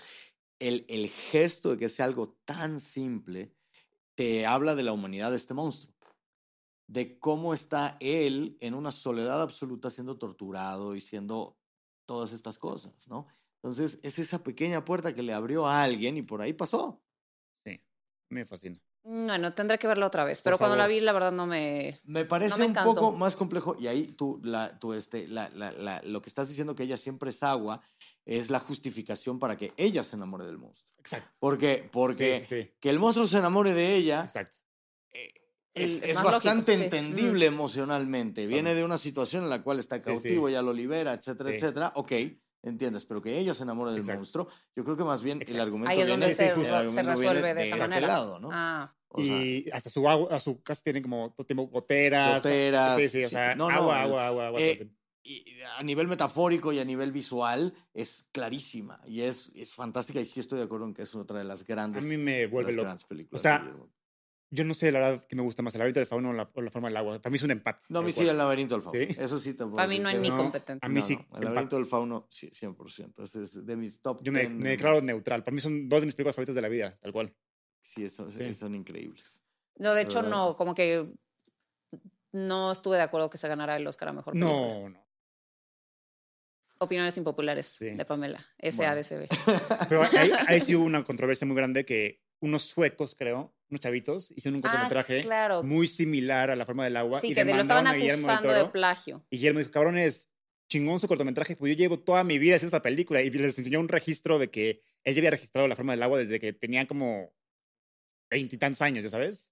[0.68, 3.54] el, el gesto de que sea algo tan simple
[4.16, 5.94] te habla de la humanidad de este monstruo,
[6.88, 11.58] de cómo está él en una soledad absoluta siendo torturado y siendo
[12.06, 13.28] todas estas cosas, ¿no?
[13.64, 17.02] Entonces es esa pequeña puerta que le abrió a alguien y por ahí pasó.
[17.66, 17.82] Sí,
[18.30, 18.80] me fascina.
[19.04, 22.00] Bueno, tendré que verla otra vez, pero cuando la vi, la verdad no me...
[22.06, 22.96] Me parece me un encantó.
[22.96, 26.50] poco más complejo y ahí tú, la, tú este, la, la, la- lo que estás
[26.50, 27.82] diciendo que ella siempre es agua
[28.26, 30.90] es la justificación para que ella se enamore del monstruo.
[30.98, 31.30] Exacto.
[31.40, 32.72] Porque, porque Sí, sí, sí.
[32.80, 34.58] que el monstruo se enamore de ella Exacto.
[35.14, 35.32] eh,
[35.76, 36.98] Es- es, bastante lógico, sí.
[36.98, 38.48] entendible emocionalmente.
[38.48, 40.06] Viene de una situación en la cual está Sí, sí.
[40.06, 41.56] cautivo, ella lo libera, etcétera, Sí.
[41.58, 41.92] etcétera.
[41.96, 42.14] Ok,
[42.64, 44.20] entiendes, pero que ella se enamore del Exacto.
[44.20, 45.64] monstruo, yo creo que más bien el Exacto.
[45.64, 46.62] argumento Ahí es donde viene, se, justo.
[46.62, 48.08] el se argumento resuelve viene de esa este manera.
[48.08, 48.50] lado, ¿no?
[48.52, 52.44] Ah, O sea, y hasta su agua, a su casa tienen como tiempo goteras.
[52.44, 54.60] Goteras, Sí, sí, o sea, No, no, agua, el- agua, agua, agua.
[54.62, 54.92] eh, el.
[55.26, 55.44] Y
[55.78, 60.40] a nivel metafórico y a nivel visual es clarísima y es, es fantástica y sí
[60.40, 62.76] estoy de acuerdo en que es otra de las a grandes, mí me vuelve las
[62.78, 62.86] loco.
[62.86, 63.40] grandes películas.
[63.40, 63.76] O sea.
[64.52, 66.50] Yo no sé la verdad que me gusta más, el laberinto del fauno o la,
[66.54, 67.20] o la forma del agua.
[67.20, 67.84] Para mí es un empate.
[67.90, 69.00] no, a mí sí el laberinto del fauno.
[69.02, 69.16] ¿Sí?
[69.20, 70.38] Eso sí te puedo para mí no hay que ni no.
[70.38, 70.86] competente.
[70.86, 71.46] A mí no, sí, no, el empate.
[71.46, 73.24] laberinto del fauno, sí, 100%.
[73.24, 74.52] Es, es de mis top Yo me, 10.
[74.54, 75.44] me declaro neutral.
[75.44, 77.34] Para mí son dos de mis películas favoritas de la vida, tal cual.
[77.82, 78.54] Sí, eso- Sí.
[78.54, 79.44] son increíbles.
[79.78, 80.38] No, de hecho, ¿verdad?
[80.38, 81.12] no, como que
[82.32, 84.54] no estuve de acuerdo que se ganara el Oscar a Mejor Película.
[84.54, 85.05] No, no.
[86.86, 87.90] Opiniones impopulares Sí.
[87.92, 88.72] de Pamela, Bueno.
[88.78, 89.28] SADCB.
[89.90, 94.32] Pero ahí, ahí sí hubo una controversia muy grande que unos suecos, creo, unos chavitos,
[94.36, 95.64] hicieron un Ah, cortometraje claro.
[95.64, 97.22] muy similar a La forma del agua.
[97.22, 99.26] Sí, y que lo estaban acusando de plagio.
[99.30, 100.30] Y Guillermo dijo, cabrones,
[100.70, 103.22] chingón su cortometraje, pues yo llevo toda mi vida haciendo esta película.
[103.22, 106.18] Y les enseñó un registro de que él ya había registrado La forma del agua
[106.20, 107.34] desde que tenía como
[108.30, 109.52] veintitantos años, ¿ya sabes?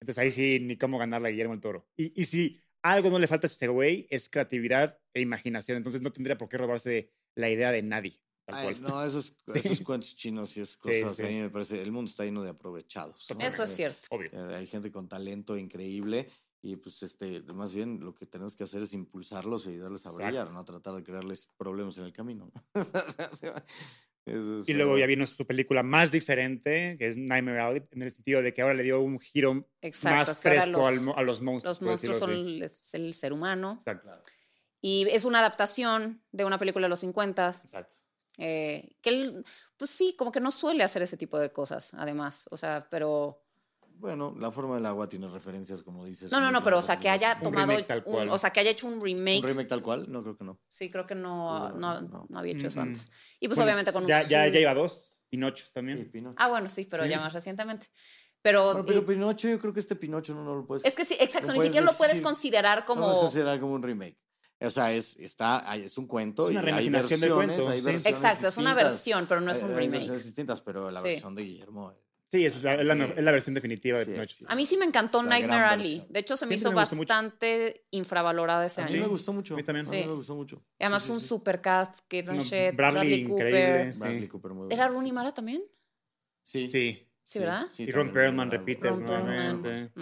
[0.00, 1.88] Entonces ahí sí, ni cómo ganarle a Guillermo del Toro.
[1.96, 5.76] Y, y si algo no le falta a este güey, es creatividad e imaginación.
[5.78, 8.20] Entonces no tendría por qué robarse la idea de nadie.
[8.46, 8.82] Tal Ay, cual.
[8.82, 9.58] no, esos, Sí.
[9.64, 11.22] esos cuentos chinos y esas Sí, cosas, sí.
[11.22, 13.26] a mí me parece, el mundo está lleno de aprovechados.
[13.30, 13.40] ¿no?
[13.40, 14.08] Eso es Eh, cierto.
[14.10, 14.30] Obvio.
[14.32, 16.28] Eh, Hay gente con talento increíble
[16.62, 20.10] y pues este, más bien lo que tenemos que hacer es impulsarlos y ayudarles a
[20.10, 20.26] Exacto.
[20.26, 22.52] brillar, no tratar de crearles problemas en el camino.
[24.26, 28.10] Es Y luego ya vino su película más diferente, que es Nightmare Alley, en el
[28.10, 30.32] sentido de que ahora le dio un giro Exacto.
[30.32, 31.80] más fresco los, a los monstruos.
[31.80, 33.76] los monstruos son el, es el ser humano.
[33.78, 34.08] Exacto.
[34.80, 37.60] Y es una adaptación de una película de los 50.
[37.64, 37.96] Exacto.
[38.38, 39.44] Eh, que él,
[39.76, 42.46] pues sí, como que no suele hacer ese tipo de cosas, además.
[42.50, 43.43] O sea, pero.
[44.04, 46.30] Bueno, La forma del agua tiene referencias, como dices.
[46.30, 47.68] No, no, no, pero o sea, que haya Un tomado.
[47.68, 48.28] remake tal un- cual.
[48.28, 49.40] o sea, que haya hecho un remake.
[49.40, 50.04] ¿Un remake tal cual?
[50.12, 50.60] No, creo que no.
[50.68, 52.26] Sí, creo que no, No, no, no.
[52.28, 53.10] no había hecho eso Mm, antes.
[53.40, 54.08] Y pues Bueno, obviamente con un.
[54.10, 55.24] Ya, ya, ya iba dos.
[55.30, 56.10] Pinocho Sí, también.
[56.10, 56.34] Pinocho.
[56.38, 57.88] Ah, bueno, sí, pero ya más recientemente.
[58.42, 58.64] Pero.
[58.72, 60.84] Bueno, pero Pinocho, yo creo que este Pinocho no, no lo puedes.
[60.84, 63.00] es que sí, exacto, no ni siquiera lo puedes considerar No como.
[63.00, 64.18] lo puedes considerar como un remake.
[64.60, 67.56] O sea, es, está, hay- es un cuento Es y una hay reimaginación del versiones,
[67.56, 69.98] cuento, hay versiones Exacto, es una versión, pero no es Hay- un hay remake.
[70.00, 71.08] versiones distintas, pero la Sí.
[71.08, 71.92] versión de Guillermo.
[72.30, 73.12] Sí, es la, es la, Sí.
[73.16, 74.34] es la versión definitiva de Sí, Pinocho.
[74.36, 74.44] sí.
[74.48, 76.04] A mí sí me encantó Nightmare Alley.
[76.08, 77.08] De hecho, se me Siempre hizo me gustó mucho.
[77.08, 79.02] bastante infravalorada ese A mí año.
[79.02, 79.54] me gustó mucho.
[79.54, 79.86] A mí también.
[79.86, 80.64] A mí me gustó mucho.
[80.78, 81.28] Y Además, Sí, sí, un sí.
[81.28, 83.60] super cast, Kate No, Blanchett, Bradley, Bradley, increíble.
[83.76, 83.94] Cooper.
[83.94, 84.00] Sí.
[84.00, 85.62] Bradley Cooper muy ¿Era Rooney Mara también?
[86.42, 86.68] Sí.
[86.68, 87.08] Sí.
[87.22, 87.66] Sí, ¿verdad?
[87.72, 89.62] sí, Y Ron Perlman repite Ron Perlman.
[89.62, 89.92] nuevamente.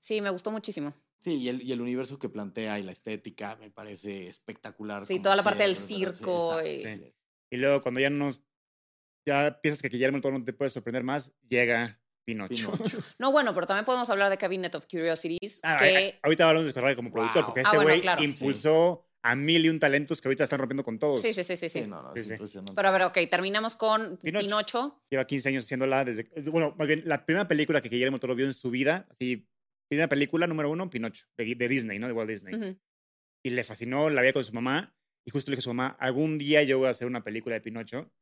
[0.00, 0.20] Sí.
[0.20, 0.94] Me gustó muchísimo.
[1.18, 5.06] Sí, y el, y el universo que plantea y la estética me parece espectacular.
[5.06, 7.14] Sí, toda la parte del circo y- sí.
[7.50, 8.32] Y luego cuando ya no
[9.26, 12.54] ya piensas que Guillermo del Toro no te puede sorprender más, llega Pinocho.
[12.72, 12.98] Pinocho.
[13.18, 16.64] No, bueno, pero también podemos hablar de Cabinet of Curiosities, Ah, que a- ahorita hablamos
[16.66, 17.46] de Scorsese como productor, Wow.
[17.46, 18.22] porque Ah, este bueno, güey claro.
[18.22, 21.22] impulsó a mil y un talentos que ahorita están rompiendo con todos.
[21.22, 21.80] Sí, sí, sí, sí, sí.
[21.82, 22.32] Sí, no, no, Sí, es sí.
[22.32, 22.74] impresionante.
[22.74, 24.44] Pero a ver, ok, terminamos con Pinocho.
[24.46, 25.02] Pinocho.
[25.10, 26.24] Lleva 15 años haciéndola desde...
[26.50, 29.46] Bueno, más bien, la primera película que Guillermo Toro vio en su vida, así,
[29.88, 32.08] primera película, número uno, Pinocho, de, de Disney, ¿no?
[32.08, 32.54] De Walt Disney.
[32.54, 32.76] Ujú.
[33.44, 34.92] Y le fascinó, la veía con su mamá,
[35.24, 37.54] y justo le dijo a su mamá, algún día yo voy a hacer una película
[37.54, 38.12] de Pinocho.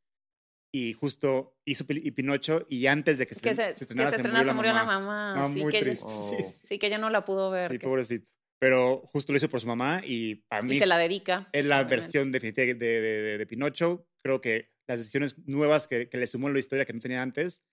[0.72, 4.10] Y justo hizo y Pinocho, y antes de que se, Que se, se que estrenara,
[4.10, 5.34] se se estrenara, murió, se murió la mamá.
[5.36, 6.04] No, sí, muy que triste.
[6.08, 6.44] Oh.
[6.68, 7.72] Sí, que ella no la pudo ver.
[7.72, 8.30] Sí, que- pobrecito.
[8.60, 11.48] Pero justo lo hizo por su mamá y para mí y se la dedica.
[11.52, 11.96] es la obviamente.
[11.96, 14.06] versión definitiva de, de, de- de Pinocho.
[14.22, 17.22] Creo que las decisiones nuevas que, que le sumó en la historia que no tenía
[17.22, 17.64] antes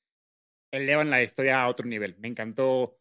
[0.73, 2.15] elevan la historia a otro nivel.
[2.19, 2.99] Me encantó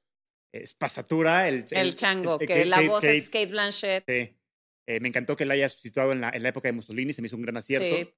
[0.53, 4.05] Espasatura, el, El chango, el- que Kate- la Kate- voz es Kate, Kate Blanchett.
[4.07, 4.37] sí.
[4.89, 7.21] Eh, me encantó que la haya situado en la, en la época de Mussolini, se
[7.21, 7.97] me hizo un gran acierto.
[7.97, 8.15] Sí.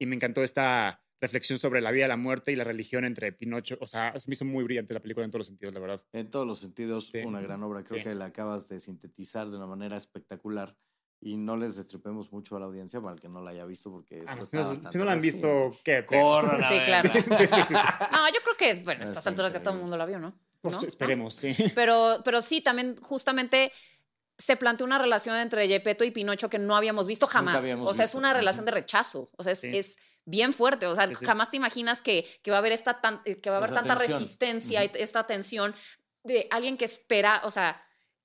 [0.00, 3.76] Y me encantó esta reflexión sobre la vida, la muerte y la religión entre Pinocho.
[3.80, 6.02] O sea, se me hizo muy brillante la película en todos los sentidos, la verdad.
[6.12, 7.18] En todos los sentidos, Sí.
[7.18, 7.82] una gran obra.
[7.84, 8.04] Creo Sí.
[8.04, 10.76] que la acabas de sintetizar de una manera espectacular.
[11.20, 13.90] Y no les destripemos mucho a la audiencia para el que no la haya visto,
[13.90, 16.06] porque Ah, esto si, está no, si no la han visto, ¿qué?
[16.06, 17.08] Corran Sí, claro.
[17.12, 17.74] Sí, sí, sí, sí.
[18.12, 20.38] No, yo creo que, bueno, a estas alturas ya todo el mundo la vio, ¿no?
[20.60, 20.82] Pues, ¿No?
[20.82, 21.56] esperemos, sí.
[21.74, 23.72] Pero, pero sí, también justamente
[24.38, 27.56] se planteó una relación entre Gepetto y Pinocho que no habíamos visto jamás.
[27.56, 28.18] habíamos o sea, es visto.
[28.18, 28.36] una Ujú.
[28.38, 29.30] relación de rechazo.
[29.36, 29.70] O sea, es, Sí.
[29.76, 30.86] es bien fuerte.
[30.86, 31.24] O sea, Sí, sí.
[31.24, 33.70] jamás te imaginas que, que va a haber esta tan- eh, que va a haber
[33.70, 34.20] Esa tanta tensión.
[34.20, 34.90] resistencia Ujú.
[34.96, 35.74] y esta tensión
[36.22, 37.82] de alguien que espera, o sea,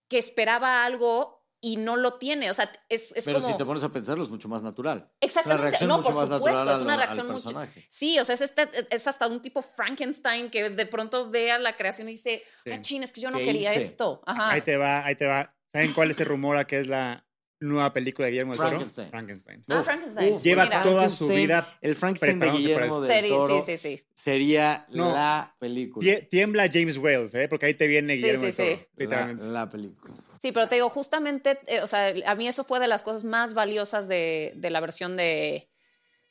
[0.07, 2.51] que esperaba algo y no lo tiene.
[2.51, 3.49] O sea, es, es Pero como.
[3.51, 5.09] si te pones a pensarlo, es mucho más natural.
[5.21, 5.61] Exactamente.
[5.61, 7.43] Una reacción no, mucho por más supuesto, natural es una al- reacción al mucho.
[7.45, 7.87] personaje.
[7.89, 11.57] Sí, o sea, es, este, es hasta un tipo Frankenstein que de pronto ve a
[11.59, 12.71] la creación y dice, Sí.
[12.71, 13.85] ah, chin, es que yo no ¿Qué quería hice?
[13.85, 14.21] esto.
[14.25, 14.51] Ajá.
[14.51, 15.55] Ahí te va, ahí te va.
[15.73, 17.25] ¿Saben cuál es el rumor a que es la
[17.59, 18.69] nueva película de Guillermo del Toro?
[18.71, 19.09] Frankenstein.
[19.09, 19.63] Frankenstein.
[19.69, 20.33] Ah, Frankenstein.
[20.33, 20.83] uf, Lleva Mira.
[20.83, 24.03] toda su vida El Frankenstein de Guillermo del Toro sí, sí, sí.
[24.13, 25.11] sería No.
[25.13, 26.05] la película.
[26.05, 27.47] Tie- Tiembla James Wales, ¿eh?
[27.47, 28.69] Porque ahí te viene Guillermo sí, del Toro.
[28.77, 28.85] sí.
[28.97, 29.43] La, Literalmente.
[29.45, 30.13] la película.
[30.39, 33.23] Sí, pero te digo, justamente, eh, o sea, a mí eso fue de las cosas
[33.23, 35.69] más valiosas de, de la versión de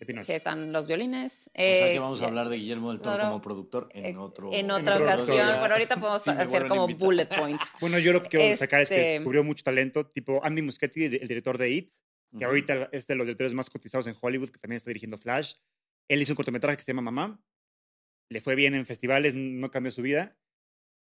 [0.07, 1.49] Que están los violines.
[1.49, 3.31] o sea Eh, que vamos a eh, hablar de Guillermo del Toro claro.
[3.31, 6.83] como productor en eh, otro en en otra ocasión, pero ahorita podemos Sí, hacer como
[6.83, 7.07] invitar.
[7.07, 7.73] bullet points.
[7.81, 11.05] Bueno, yo lo que quiero destacar es que Este- descubrió mucho talento, tipo Andy Muschietti,
[11.05, 11.91] el director de It,
[12.31, 12.47] que Ujú.
[12.47, 15.55] ahorita es de los directores más cotizados en Hollywood, que también está dirigiendo Flash.
[16.09, 17.41] Él hizo un cortometraje que se llama Mamá.
[18.29, 20.37] Le fue bien en festivales, no cambió su vida.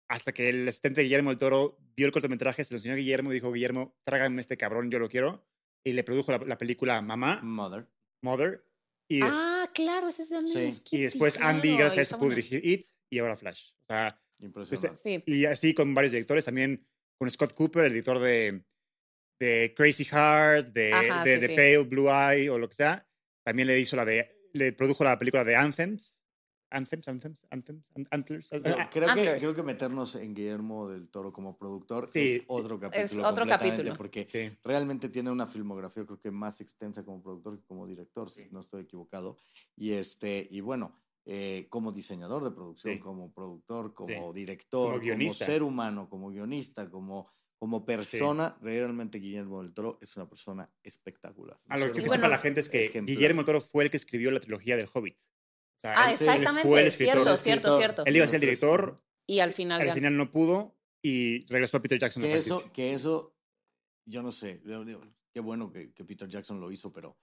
[0.09, 2.97] Hasta que el asistente de Guillermo del Toro vio el cortometraje, se lo enseñó a
[2.97, 5.45] Guillermo y dijo, Guillermo, trágame este cabrón, yo lo quiero.
[5.85, 7.87] Y le produjo la, la película Mamá, Mother.
[8.21, 8.65] Mother.
[9.11, 10.59] Y, Ah, claro, ese es de Andy Sí.
[10.59, 13.71] Muschietti, y después Andy, claro, gracias a eso, pudo dirigir It y ahora Flash.
[13.81, 14.99] O sea, Impresionante.
[15.03, 16.87] Sí, y así con varios directores, también
[17.19, 18.63] con Scott Cooper, el editor de,
[19.39, 21.55] de Crazy Heart, de, Ajá, de, sí, de sí.
[21.55, 23.07] Pale Blue Eye o lo que sea.
[23.43, 26.20] También le hizo la de, le produjo la película de Anthems.
[26.71, 28.49] Anthems, Anthems, Anthems, An- Antlers.
[28.49, 32.43] Yo Ah, creo, que, creo que meternos en Guillermo del Toro como productor Sí, es
[32.47, 33.21] otro capítulo.
[33.23, 33.97] otro completamente, capítulo.
[33.97, 34.57] Porque Sí.
[34.63, 38.61] realmente tiene una filmografía, creo que más extensa como productor que como director, si no
[38.61, 39.37] estoy equivocado.
[39.75, 40.95] Y este, y bueno,
[41.25, 42.99] eh, como diseñador de producción, Sí.
[42.99, 44.39] como productor, como Sí.
[44.39, 45.45] director, Como como, guionista.
[45.45, 51.59] ser humano, como guionista, como, como persona, realmente Guillermo del Toro es una persona espectacular.
[51.67, 53.15] A lo que bueno, sepa humano la gente es que ejemplar.
[53.15, 55.17] Guillermo del Toro fue el que escribió la trilogía del Hobbit.
[55.81, 57.13] O sea, Ah, él- fue exactamente, el escritor.
[57.15, 57.77] cierto, el cierto, escritor.
[57.79, 58.05] cierto.
[58.05, 58.95] Él iba a ser el director,
[59.27, 59.93] Y al final al ya.
[59.95, 62.21] final no pudo y regresó a Peter Jackson.
[62.21, 63.35] Que eso, que eso,
[64.05, 64.61] yo no sé,
[65.33, 67.17] qué bueno que, que Peter Jackson lo hizo, pero,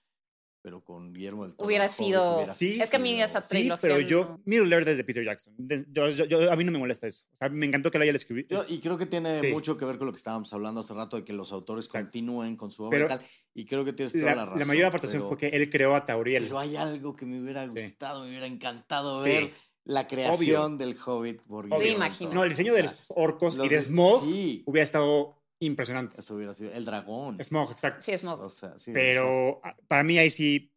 [0.68, 1.66] pero con Guillermo del Toro.
[1.66, 4.42] Hubiera sido- hubiera Sí, Es que a mí esa Sí, trilogía pero yo, no.
[4.44, 5.54] Middle Earth desde Peter Jackson.
[5.56, 7.24] De- yo- yo- yo- a mí no me molesta eso.
[7.32, 8.54] O sea, me encantó que lo haya escrito.
[8.54, 9.46] Yo- y creo que tiene Sí.
[9.46, 12.04] mucho que ver con lo que estábamos hablando hace rato, de que los autores Exacto.
[12.08, 13.26] continúen con su obra Pero y tal.
[13.54, 14.58] Y creo que tienes toda la, la, razón.
[14.60, 16.44] la mayor aportación fue que él creó a Tauriel.
[16.44, 17.80] Pero hay algo que me hubiera Sí.
[17.80, 19.30] gustado, me hubiera encantado Sí.
[19.30, 19.54] ver
[19.84, 21.80] la creación del Hobbit por Obvio.
[21.80, 22.30] Sí, imagino.
[22.34, 26.20] No, el diseño de los orcos los y de de- Smog Sí, hubiera estado impresionante.
[26.20, 27.42] eso hubiera sido el dragón.
[27.42, 28.02] Smog, exacto.
[28.02, 28.40] Sí, Smog.
[28.40, 30.72] O sea, sí, Pero para mí ahí sí,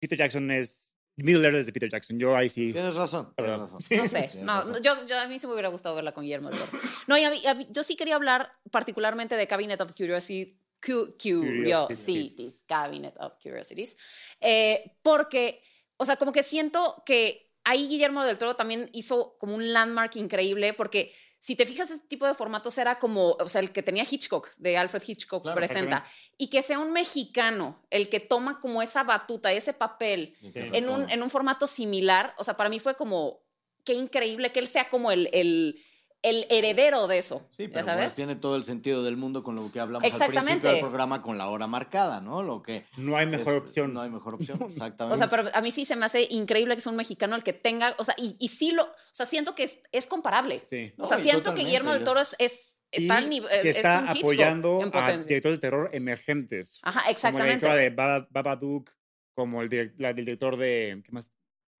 [0.00, 2.18] Peter Jackson es Middle Earth desde Peter Jackson.
[2.18, 2.72] Yo ahí sí.
[2.72, 3.64] Tienes razón, La tienes verdad.
[3.66, 3.80] razón.
[3.80, 3.96] Sí.
[3.96, 4.82] No sé, Tienes no, razón.
[4.82, 6.72] yo, yo- a mí sí me hubiera gustado verla con Guillermo del Toro.
[7.06, 10.58] No, y a mí- a mí- yo sí quería hablar particularmente de Cabinet of Curiosity,
[10.84, 13.96] Cu- Curiosities, Cabinet of Curiosities,
[14.40, 15.62] eh, porque,
[15.96, 20.16] o sea, como que siento que ahí Guillermo del Toro también hizo como un landmark
[20.16, 21.12] increíble, porque
[21.44, 24.48] si te fijas, este tipo de formatos era como, o sea, el que tenía Hitchcock,
[24.56, 26.02] de Alfred Hitchcock Claro, presenta,
[26.38, 30.52] y que sea un mexicano el que toma como esa batuta, ese papel, Sí.
[30.54, 33.42] en un, en un formato similar, o sea, para mí fue como,
[33.84, 35.84] qué increíble que él sea como el, el,
[36.24, 38.04] el heredero de eso, Sí, ¿ya pero sabes?
[38.06, 40.68] pues tiene todo el sentido del mundo con lo que hablamos al principio Exactamente.
[40.68, 42.42] del programa con la hora marcada, ¿no?
[42.42, 43.94] Lo que No hay mejor es- opción.
[43.94, 45.14] No hay mejor opción, exactamente.
[45.14, 47.42] O sea, pero a mí sí se me hace increíble que sea un mexicano el
[47.44, 50.62] que tenga, o sea, y, y sí lo, o sea, siento que es, es comparable.
[50.68, 50.92] Sí.
[50.98, 53.20] o sea, No, y siento que Guillermo del y Toro es- es, es, Y está,
[53.20, 56.80] nivel- que es está apoyando a directores de terror emergentes.
[56.82, 57.54] Ajá, Como el exactamente.
[57.66, 58.90] director de Baba- Babadook,
[59.34, 61.02] como el, direc- la- el director de...
[61.04, 61.30] ¿Qué más?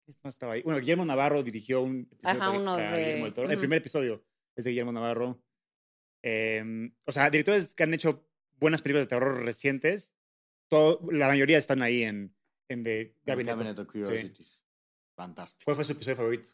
[0.06, 0.60] ¿Qué más estaba ahí?
[0.62, 3.50] Bueno, Guillermo Navarro dirigió un episodio Ajá, para- uno para de- Guillermo del Toro.
[3.50, 4.22] El primer episodio
[4.56, 5.42] es de Guillermo Navarro.
[6.22, 8.26] Em, o sea, directores que han hecho
[8.58, 10.14] buenas películas de terror recientes,
[10.70, 12.34] todo, la mayoría están ahí en,
[12.68, 13.52] en The Cabinet.
[13.54, 14.64] Cabinet of Curiosities.
[15.16, 15.64] Fantástico.
[15.66, 16.48] ¿Cuál fue su episodio favorito?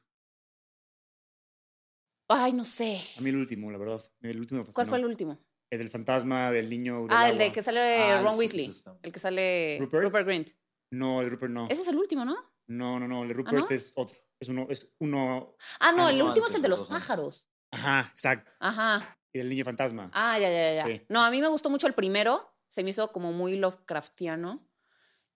[2.28, 3.00] Ay, no sé.
[3.16, 4.02] A mí el último, la verdad.
[4.22, 5.38] El último ¿Cuál fue el último?
[5.70, 7.80] El del fantasma del niño del Ah, el de que sale
[8.12, 8.72] Ah, Ron Weasley.
[9.02, 10.02] El que sale ¿Rupert?
[10.04, 10.50] Rupert, Grint.
[10.92, 11.66] No, el de Rupert no.
[11.68, 12.36] Ese es el último, ¿no?
[12.68, 13.22] No, no, no.
[13.22, 13.68] El de Rupert no?
[13.70, 14.16] es otro.
[14.38, 15.56] Es uno, es uno.
[15.80, 17.49] Ah, no, Ah, el no, último es el de los pájaros.
[17.70, 18.50] Ajá, exacto.
[18.60, 19.16] Ajá.
[19.32, 20.10] Y el niño fantasma.
[20.12, 20.86] Ah, ya, ya, ya.
[20.86, 21.02] Sí.
[21.08, 22.52] No, a mí me gustó mucho el primero.
[22.68, 24.66] Se me hizo como muy Lovecraftiano.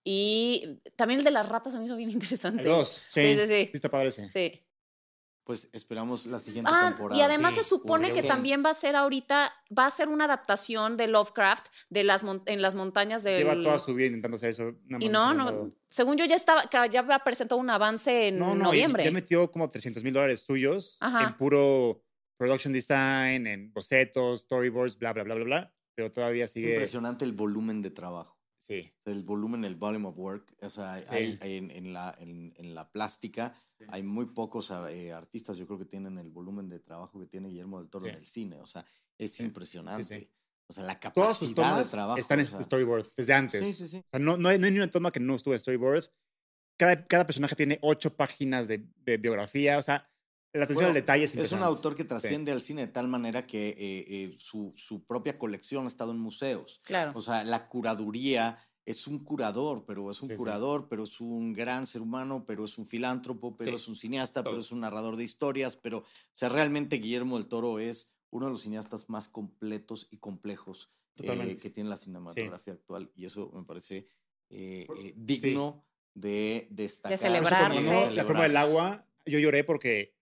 [0.03, 2.61] Y también el de las ratas se me hizo bien interesante.
[2.61, 3.03] El dos.
[3.07, 3.65] Sí, Sí, sí, sí.
[3.65, 4.29] Sí, está padre ese.
[4.29, 4.61] Sí.
[5.43, 7.19] Pues esperamos la siguiente Ah, temporada.
[7.19, 7.59] y además sí.
[7.61, 11.67] se supone que también va a ser ahorita, va a ser una adaptación de Lovecraft
[11.91, 13.43] de las en las montañas del...
[13.43, 14.73] Lleva toda su vida intentando hacer eso.
[14.85, 18.55] nada Y no, no, según yo ya estaba, ya presentado un avance en No, no,
[18.55, 19.03] y noviembre.
[19.03, 21.27] ya metió como 300 mil dólares suyos Ajá.
[21.27, 22.03] en puro
[22.37, 25.73] production design, en bocetos, storyboards, bla, bla, bla, bla, bla.
[25.95, 26.71] Pero todavía Es sigue.
[26.71, 28.37] impresionante el volumen de trabajo.
[28.57, 28.91] Sí.
[29.05, 30.55] El volumen, el volume of work.
[30.61, 31.05] O sea, Sí.
[31.09, 33.85] hay, hay en, en la, en, en la plástica Sí.
[33.89, 37.49] hay muy pocos eh, artistas, yo creo que tienen el volumen de trabajo que tiene
[37.49, 38.09] Guillermo del Toro Sí.
[38.11, 38.59] en el cine.
[38.61, 38.85] O sea,
[39.17, 40.03] es impresionante.
[40.03, 40.29] Sí, sí.
[40.67, 42.19] O sea, la Todas sus capacidad de tomas trabajo.
[42.19, 43.65] están en o sea, storyboard desde antes.
[43.65, 43.97] Sí, sí, sí.
[43.97, 46.05] O sea, no, no, hay, no hay ni una toma que no estuvo en storyboard.
[46.77, 49.77] Cada, cada personaje tiene ocho páginas de, de biografía.
[49.77, 50.09] O sea,
[50.59, 53.07] la atención Bueno, al detalle es Es un autor que trasciende al cine de tal
[53.07, 56.81] manera que eh, eh, su, su propia colección ha estado en museos.
[56.83, 57.11] Claro.
[57.15, 60.37] O sea, la curaduría es un curador, pero es un Sí, sí.
[60.37, 63.95] curador, pero es un gran ser humano, pero es un filántropo, pero Sí, es un
[63.95, 68.15] cineasta, pero es un narrador de historias, pero, o sea, realmente Guillermo del Toro es
[68.29, 73.25] uno de los cineastas más completos y complejos eh, que tiene la cinematografía actual, y
[73.25, 74.07] eso me parece
[74.49, 75.83] eh, eh, digno
[76.13, 77.17] de destacar.
[77.17, 78.11] De celebrarse.
[78.11, 80.14] La forma del agua, yo lloré porque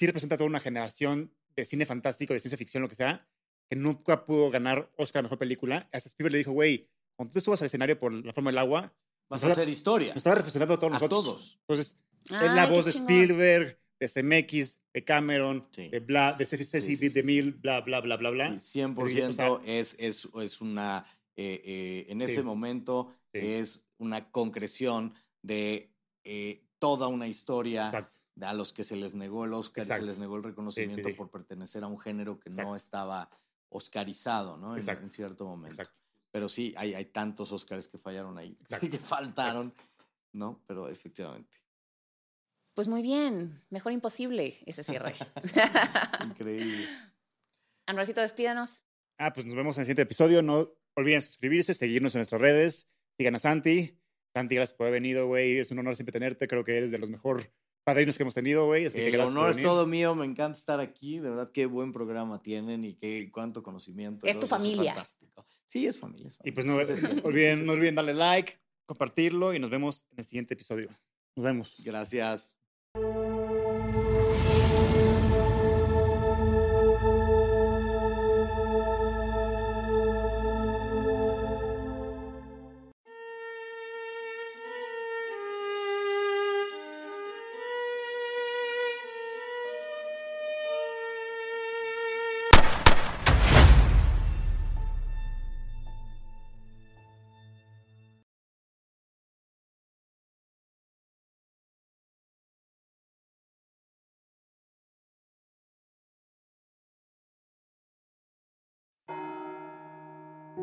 [0.00, 3.28] sí representa toda una generación de cine fantástico, de ciencia ficción, lo que sea,
[3.68, 5.88] que nunca pudo ganar Oscar a Mejor Película.
[5.92, 8.94] Hasta Spielberg le dijo, güey, cuando tú subas al escenario por La forma del agua,
[9.28, 10.08] Vas a hacer historia.
[10.08, 11.24] nos estaba representando a todos A nosotros.
[11.24, 11.58] todos.
[11.68, 12.90] Entonces, es la qué voz de.
[12.92, 15.88] Spielberg, de CMX, de Cameron, Sí.
[15.90, 18.58] de bla, de Ceci Sí, sí, de Mil, bla, bla, bla, bla, bla.
[18.58, 21.04] Sí, 100% es, es, es una,
[21.36, 22.32] eh, eh, en Sí.
[22.32, 23.40] ese momento Sí.
[23.42, 25.92] es una concreción de
[26.24, 28.16] eh, toda una historia Exacto.
[28.34, 30.04] de a los que se les negó el Oscar y Exacto.
[30.06, 31.14] se les negó el reconocimiento sí.
[31.14, 33.30] por pertenecer a un género que no estaba
[33.68, 34.72] oscarizado, ¿no?
[34.72, 35.04] En- Exacto.
[35.04, 35.68] En, cierto momento.
[35.80, 36.00] Exacto.
[36.32, 38.90] Pero sí, hay, hay tantos Oscars que fallaron ahí, Exacto.
[38.90, 39.72] que faltaron,
[40.32, 40.60] ¿no?
[40.66, 41.58] Pero efectivamente,
[42.74, 45.14] Pues muy bien, mejor imposible ese cierre.
[46.24, 46.88] increíble.
[47.86, 48.84] Anuarcito, despídanos.
[49.18, 50.42] Ah, pues nos vemos en el siguiente episodio.
[50.42, 52.88] No olviden suscribirse, seguirnos en nuestras redes.
[53.18, 53.99] Sigan a Santi.
[54.34, 55.58] Santi, gracias por haber venido, güey.
[55.58, 56.46] Es un honor siempre tenerte.
[56.46, 57.42] Creo que eres de los mejor
[57.84, 58.86] padrinos que hemos tenido, güey.
[58.86, 61.92] Así que El honor es todo mío, me encanta estar aquí, de verdad qué buen
[61.92, 64.26] programa tienen y qué cuánto conocimiento.
[64.26, 64.94] Es tu Eso familia.
[64.94, 65.46] fantástico.
[65.64, 66.28] Sí, es familia.
[66.28, 68.54] es Y pues no, sí sí olviden, no olviden darle like,
[68.86, 70.88] compartirlo y nos vemos en el siguiente episodio.
[71.36, 71.76] Nos vemos.
[71.84, 72.58] Gracias.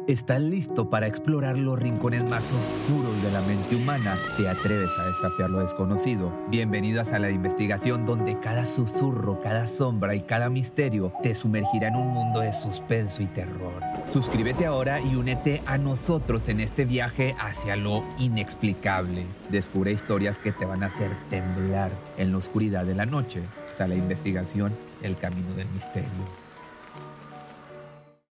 [0.07, 4.15] ¿Estás listo para explorar los rincones más oscuros de la mente humana?
[4.37, 6.31] ¿Te atreves a desafiar lo desconocido?
[6.47, 11.97] Bienvenido a de Investigación, donde cada susurro, cada sombra y cada misterio te sumergirá en
[11.97, 13.83] un mundo de suspenso y terror.
[14.09, 19.25] Suscríbete ahora y únete a nosotros en este viaje hacia lo inexplicable.
[19.49, 23.41] Descubre historias que te van a hacer temblar en la oscuridad de la noche.
[23.77, 24.71] Sala de Investigación,
[25.03, 26.46] el camino del misterio.